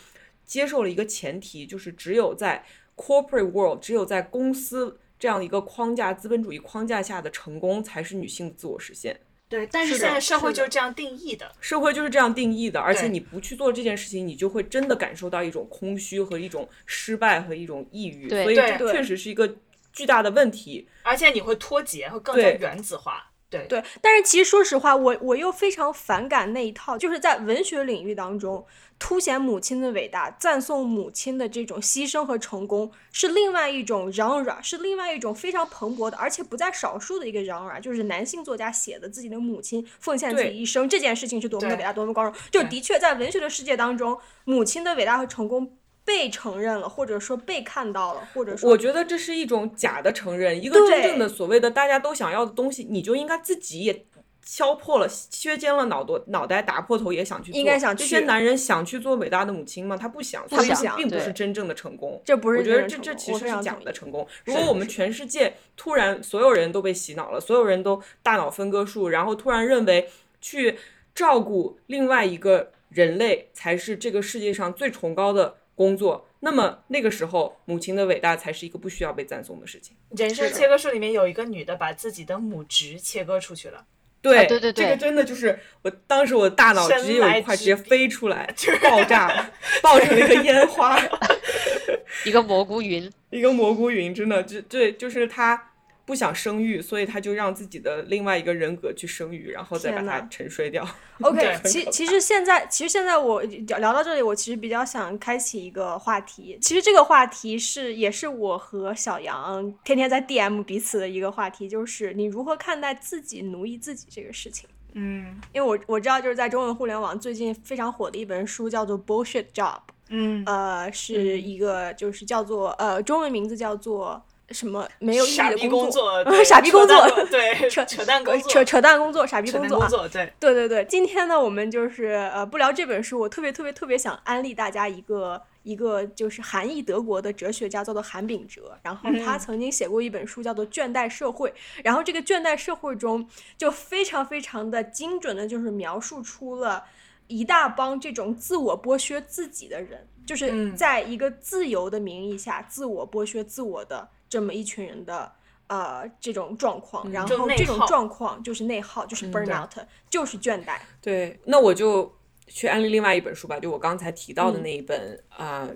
[0.45, 2.63] 接受了一个前提，就是只有在
[2.95, 9.19] corporate world，只有在公司这样一个框架、资本主义框架下的成功，才是女性的自我实现。
[9.55, 11.49] 对，但是现在社会就是这样定义的。
[11.61, 19.55] 社会就是这样定义的，而且你不去做这件事情，你就会真的感受到一种空虚和一种失败和一种抑郁，对所以对这确实是一个
[19.93, 20.85] 巨大的问题。
[21.03, 23.31] 而且你会脱节，会更加原子化。
[23.47, 28.65] 对，对，但是其实说实话，我我又非常反感那一套，就是在文学领域当中
[28.97, 42.33] 凸显母亲的伟大，赞颂母亲的这种牺牲和成功，是另外一种嚷嚷，是另外一种非常蓬勃的，而且不在少数的一个嚷嚷，就是男性作家写的自己的母亲奉献自己一生这件事情是多么的伟大，多么光荣。
[42.49, 45.77] 就的确在文学的世界当中，母亲的伟大和成功。
[46.07, 54.05] 被承认了，或者说被看到了，或者说我觉得这是一种假的承认，一个真正的所谓的大家都想要的东西，你就应该自己也
[54.45, 57.59] 敲破了、削尖了脑朵、脑袋打破头也想去做。
[57.59, 59.97] 应该想这些男人想去做伟大的母亲吗？
[59.97, 62.21] 他不想，他不想并不是真正的成功。
[62.23, 64.27] 这不是我觉得这这其实是假我非常同意的成功。
[64.45, 70.77] 如果我们全世界突然所有人都被洗脑了，所有人都大脑分割术，然后突然认为去
[71.15, 79.97] 照顾另外一个人类才是这个世界上最崇高的工作，那么那个时候母亲的伟大才是一个不需要被赞颂的事情。
[80.11, 83.85] 人生切割术里面有一个女的把自己的母职切割出去了，
[84.31, 84.85] 对、啊对对对。
[84.85, 88.47] 这个真的就是我当时我大脑直接有一块直接飞出来，
[88.83, 89.49] 爆炸，
[89.81, 90.99] 爆成了一个烟花。
[92.23, 95.61] 一个蘑菇云，一个蘑菇云，真的，就对就是他
[96.05, 100.87] 不想生育，所以他就让自己的另外一个人格去生育，然后再把它沉睡掉。
[101.21, 106.57] OK，其其实现在，其实现在我聊聊到这里，我其实比较想开启一个话题。
[106.61, 114.69] 其实这个话题是也是我和小杨天天在 DM 彼此的一个话题，就是你如何看待自己奴役自己这个事情。
[114.97, 119.75] 嗯因为我我知道，就是在中文互联网最近非常火的一本书叫做《Bullshit Job》，
[120.09, 126.95] 嗯，呃，是一个就是叫做呃中文名字叫做什么没有意义傻逼的工工作， 对傻逼工作
[127.31, 139.39] 对，扯扯淡工作，扯扯淡工作，傻逼工作对，对对对，今天呢，我们就是呃不聊这本书，我特别特别特别想安利大家一个一个就是韩裔德国的哲学家，叫做韩炳哲，然后他嗯。
[139.39, 141.49] 曾经写过一本书叫做《倦怠社会》，
[141.83, 143.27] 然后这个倦怠社会中
[143.57, 146.83] 就非常非常的精准的，就是描述出了
[147.27, 150.75] 一大帮这种自我剥削自己的人，就是嗯。
[150.75, 155.31] 在一个自由的名义下自我剥削自我的这么一群人的。
[155.67, 159.71] 呃，这种状况，然后这种状况就是内耗，就是 burnout，、
[160.09, 160.77] 就是倦怠。
[161.01, 162.13] 对，那我就
[162.45, 165.69] 去安利另外一本书吧，就我刚才提到的嗯那一本啊。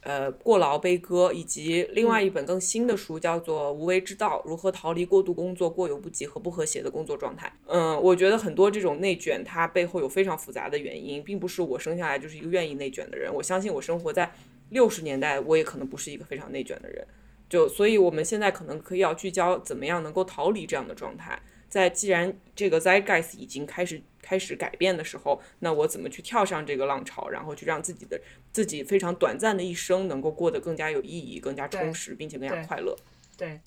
[0.00, 7.48] 呃，过劳悲歌，以及另外一本更新的书，叫做《无为之道：如何逃离过度工作、过犹不及和不和谐的工作状态》。
[7.66, 13.32] 嗯，我觉得很多这种内卷，它背后有非常复杂的原因，并不是我生下来就是一个愿意内卷的人。
[13.32, 14.30] 我相信我生活在
[14.68, 17.06] 六十年代，我也可能不是一个非常内卷的人。
[17.54, 21.40] 就所以，我们现在可能可以要聚焦怎么样能够逃离这样的状态。
[21.68, 32.96] 在既然这个 zeitgeist 已经开始开始改变的时候，那我怎么去跳上这个浪潮，然后去让自己的自己非常短暂的一生能够过得更加有意义、更加充实，并且更加快乐。
[33.36, 33.60] 对，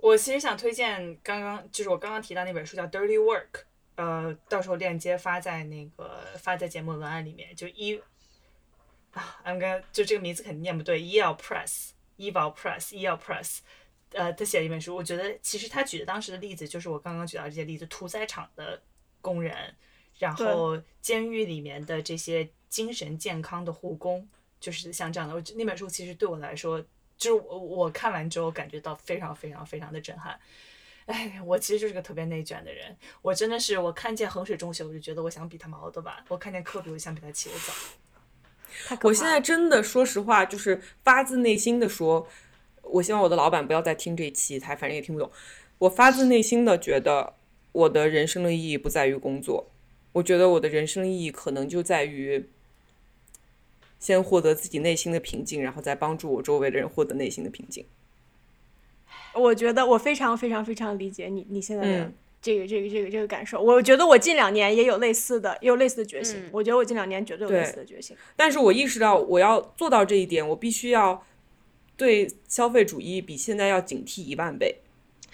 [0.00, 3.52] 我其实想推荐刚刚就是我刚刚提到那本书叫《Dirty Work》，
[3.96, 8.00] 呃，到时候链接发在那个发在节目文案里面，就一
[9.10, 11.92] 啊，I'm gonna 就这个名字肯定念不对，Yale Press，Eval
[12.30, 13.58] Press，Yale Press。
[14.10, 18.82] 呃，他写了一本书，我觉得其实他举的当时的例子就是我刚刚举到这些例子，屠宰场的
[19.22, 19.74] 工人，
[20.18, 24.28] 然后监狱里面的这些精神健康的护工，
[24.60, 25.34] 就是像这样的。
[25.34, 26.78] 我那本书其实对我来说，
[27.16, 30.38] 就是我我看完之后感觉到非常非常非常的震撼。
[31.06, 37.72] 哎，我其实就是个特别内卷的人，我真的是我看见衡水中学我就觉得我想比他们熬得晚，我看见科比我就想比他起得早。
[39.02, 42.26] 我现在真的说实话，就是发自内心的说，
[42.82, 45.30] 我希望我的老板不要再听这一期，他反正也听不懂。
[45.78, 47.34] 我发自内心的觉得，
[47.72, 49.70] 我的人生的意义不在于工作，
[50.12, 52.48] 我觉得我的人生意义可能就在于
[53.98, 57.84] 先获得自己内心的平静，然后再帮助我周围的人获得内心的平静。
[59.34, 63.62] 我觉得我非常非常非常理解你你现在的、嗯这个这个这个这个感受。
[63.62, 66.38] 我觉得我近两年也有类似的，也有类似的觉醒。
[66.40, 68.16] 嗯我觉得我近两年绝对有类似的觉醒。
[68.36, 71.24] 但是我意识到，我要做到这一点，我必须要
[71.96, 74.76] 对消费主义比现在要警惕一万倍。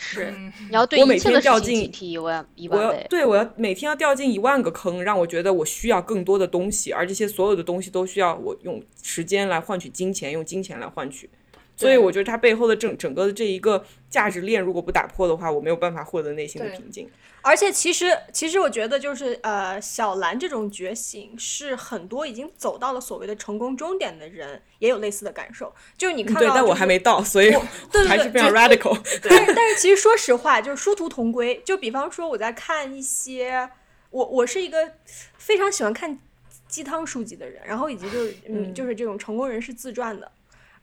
[0.01, 3.07] 是嗯 你要对我每天掉进警惕一万一我要万倍。
[3.11, 11.29] 对我要每天要掉进一万个坑，让我觉得我需要更多的东西，而这些所有的东西都需要我用时间来换取金钱，用金钱来换取。
[11.79, 17.09] 所以我觉得它背后的整整个的这一个价值链，如果不打破的话，我没有办法获得内心的平静。
[17.41, 25.73] 而且其实，其实我觉得就是呃，小兰这种觉醒是很多已经走到了所谓的成功终点的人也有类似的感受。
[25.97, 27.49] 就是你看到、对，但我还没到，所以
[27.93, 28.99] 对对还是非常 radical。
[29.23, 31.63] 但是但是其实说实话，就是殊途同归。
[31.65, 33.71] 就比方说我在看一些，
[34.11, 34.95] 我我是一个
[35.39, 36.19] 非常喜欢看
[36.67, 40.31] 鸡汤书籍的人，然后以及就是嗯嗯就是这种成功人士自传的。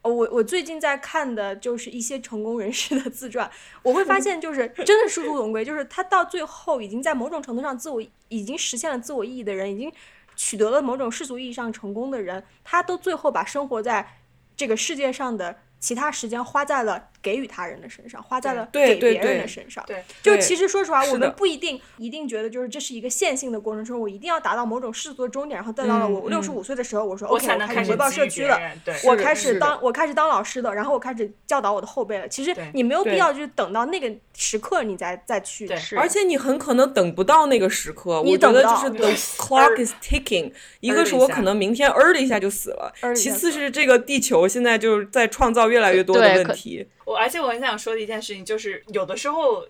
[0.06, 3.50] 我我最近在看的就是一些成功人士的自传，
[3.82, 9.92] 我会发现就是真的殊途同归，就是他到最后已经在某种程度上自我已经实现了自我意义的人，已经
[10.36, 14.18] 取得了某种世俗意义上成功的人，他都最后把生活在
[14.56, 19.84] 这个世界上的其他时间花在了给予他人的身上，花在了对对给别人对的身上。
[19.86, 28.58] 对对就其实说实话，我们不一定一定觉得就是这是一个线性的过程中，我一定要达到某种世俗的终点，然后等到了我嗯六十五岁的时候，我说 OK，我开始回报社区了。
[28.84, 32.28] 对，我开始当我开始当老师的，然后我开始教导我的后辈了。
[32.28, 35.66] 其实你没有必要就是等到那个时刻你再再去。
[35.66, 40.52] 对是而且你很可能等不到那个时刻，你我觉得等不到就是 the clock is ticking。
[40.80, 46.86] 一个是我可能明天呃的一下就死了其次是这个地球现在就是在创造越来越多的问题。
[47.06, 49.66] 我而且我很想说的一件事情就是，有的时候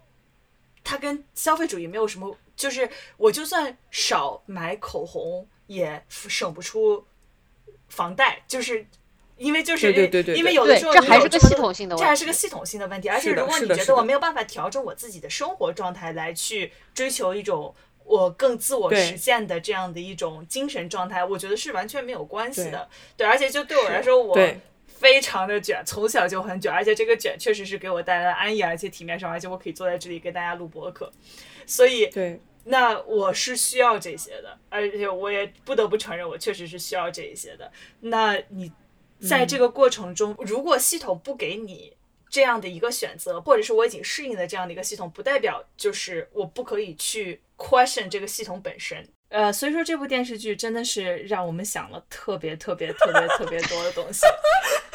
[0.83, 7.05] 它跟消费主义没有什么，就是我就算少买口红，也省不出
[7.89, 8.85] 房贷，就是
[9.37, 13.09] 因为就是对对对对因为有的时候你这还是个有这么多系统性的问题这还是个系统性的问题。
[13.09, 17.73] 而且如果你觉得我没有办法调整我自己的生活状态来去追求一种。
[18.09, 22.89] 我更自我实现的这样的一种精神状态，我觉得是完全没有关系的。
[23.17, 24.61] 对，而且就对我来说，我对
[24.99, 31.13] 非常的卷，从小就很卷，而且这个卷确实是给我带来了安逸，而且体面上，而且我可以坐在这里跟大家录播客，
[31.67, 37.71] 所以对，那我是需要这些的，而且我也不得不承认，我确实是需要这一些的。
[38.01, 38.73] 那你
[39.21, 41.97] 在这个过程中，如果系统不给你
[42.29, 49.07] 这样的一个选择，或者是我已经适应了这样的一个系统，不代表就是我不可以去 question 这个系统本身。
[49.29, 54.21] 呃，所以说这部电视剧真的是让我们想了特别特别特别特别多的东西。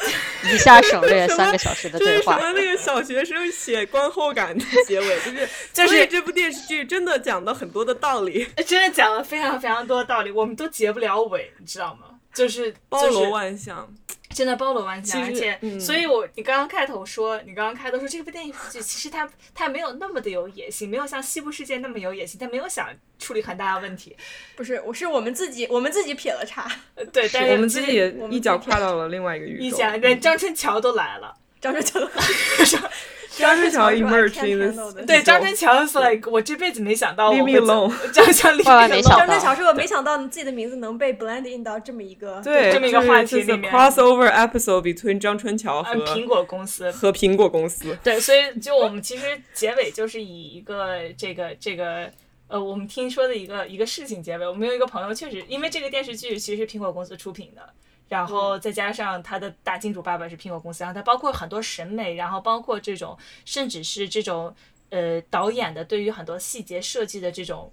[0.44, 2.36] 一下省略三个 小时的对话。
[2.36, 12.06] 就是什么那个小学生写观后感的结尾，就是 就是所以这部电视剧真的讲了很多的道理， 真的讲了非常非常多的道理，我们都结不了尾，你知道吗？
[12.34, 13.86] 就是包罗就是万象。
[14.34, 24.16] 真的包罗万象，而且，嗯所以我你刚刚开头说，你刚刚开头说这部电影剧其实它它没有那么的有野心，没有像《西部世界》那么有野心，它没有想处理很大的问题，
[24.56, 26.70] 不是，我是我们自己，我们自己撇了叉。
[26.94, 29.64] 呃对，但是我们自己也一脚跨到了另外一个宇宙。
[29.64, 32.90] 一脚，连张春桥都来了，张春桥， 张春桥
[33.32, 43.72] 说 emerged I can't in this- 对，张春桥是 like 我这辈子没想到我会 me 走 alone 张春桥万万没想到张春桥是我没想到自己的名字能被 blend in 到这么一个对，这么一个话题里面。
[43.72, 47.96] crossover episode between 张春桥呃和苹果公司，和苹果公司。
[48.04, 49.24] 对，所以就我们其实
[49.54, 52.10] 结尾就是以一个这个这个
[52.48, 54.46] 呃，我们听说的一个一个事情结尾。
[54.46, 57.62] 我们有一个朋友确实，因为这个电视剧其实是苹果公司出品的，
[58.08, 64.54] 然后再加上他的大金主爸爸是苹果公司，然后他包括很多审美，然后包括这种甚至是这种
[64.90, 67.72] 呃导演的对于很多细节设计的这种。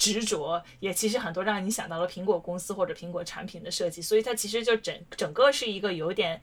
[0.00, 6.40] 执着也其实很多让你想到了苹果公司或者苹果产品的设计，所以它其实就整整个是一个有点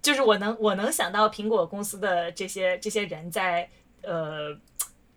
[0.00, 3.68] 就是我能我能想到苹果公司的这些这些人在
[4.00, 4.56] 呃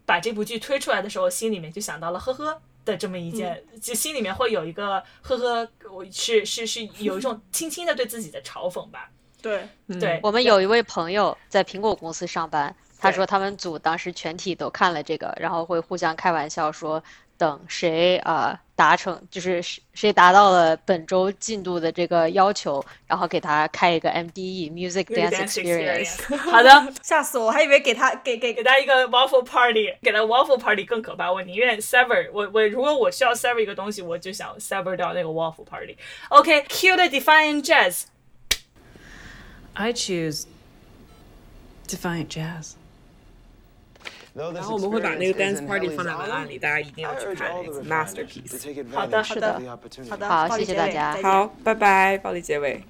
[0.06, 9.12] 把这部剧推出来的时候，心里面就想到了呵呵的这么一件，就心里面会有一个呵呵，我是是是有一种 轻轻的对自己的嘲讽吧。
[9.42, 17.04] 对，嗯对，我们有一位朋友在苹果公司上班，他说他们组当时全体都看了这个，然后会互相开玩笑说，
[17.38, 26.38] 等谁啊、呃达成，就是谁谁达到了本周进度的这个要求，然后给他开一个 MDE Music Dance Experience。
[26.38, 27.48] 好的，吓死我！
[27.48, 31.30] 我还以为给他给给给他一个 waffle party，给他 waffle party 更可怕。
[31.32, 35.98] 我宁愿 sever，我我如果我需要 sever 一个东西，我就想 sever 掉那个 waffle party。
[36.30, 38.04] OK，cue、the Defiant Jazz。
[39.74, 40.46] I choose
[41.88, 42.77] Defiant Jazz.
[44.38, 48.94] 然后我们会把那个单词 party 放在文案里，大家一定要去看那个 masterpiece。
[48.94, 49.60] 好的，是的，
[50.10, 52.84] 好的，好，谢谢大家，好，拜拜，暴力结尾。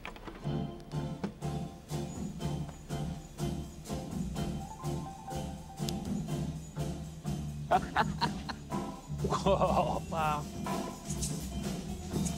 [9.29, 10.43] Whoa, wow.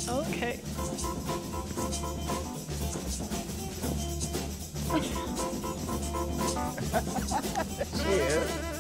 [0.07, 0.60] Okay.
[7.95, 8.79] she is.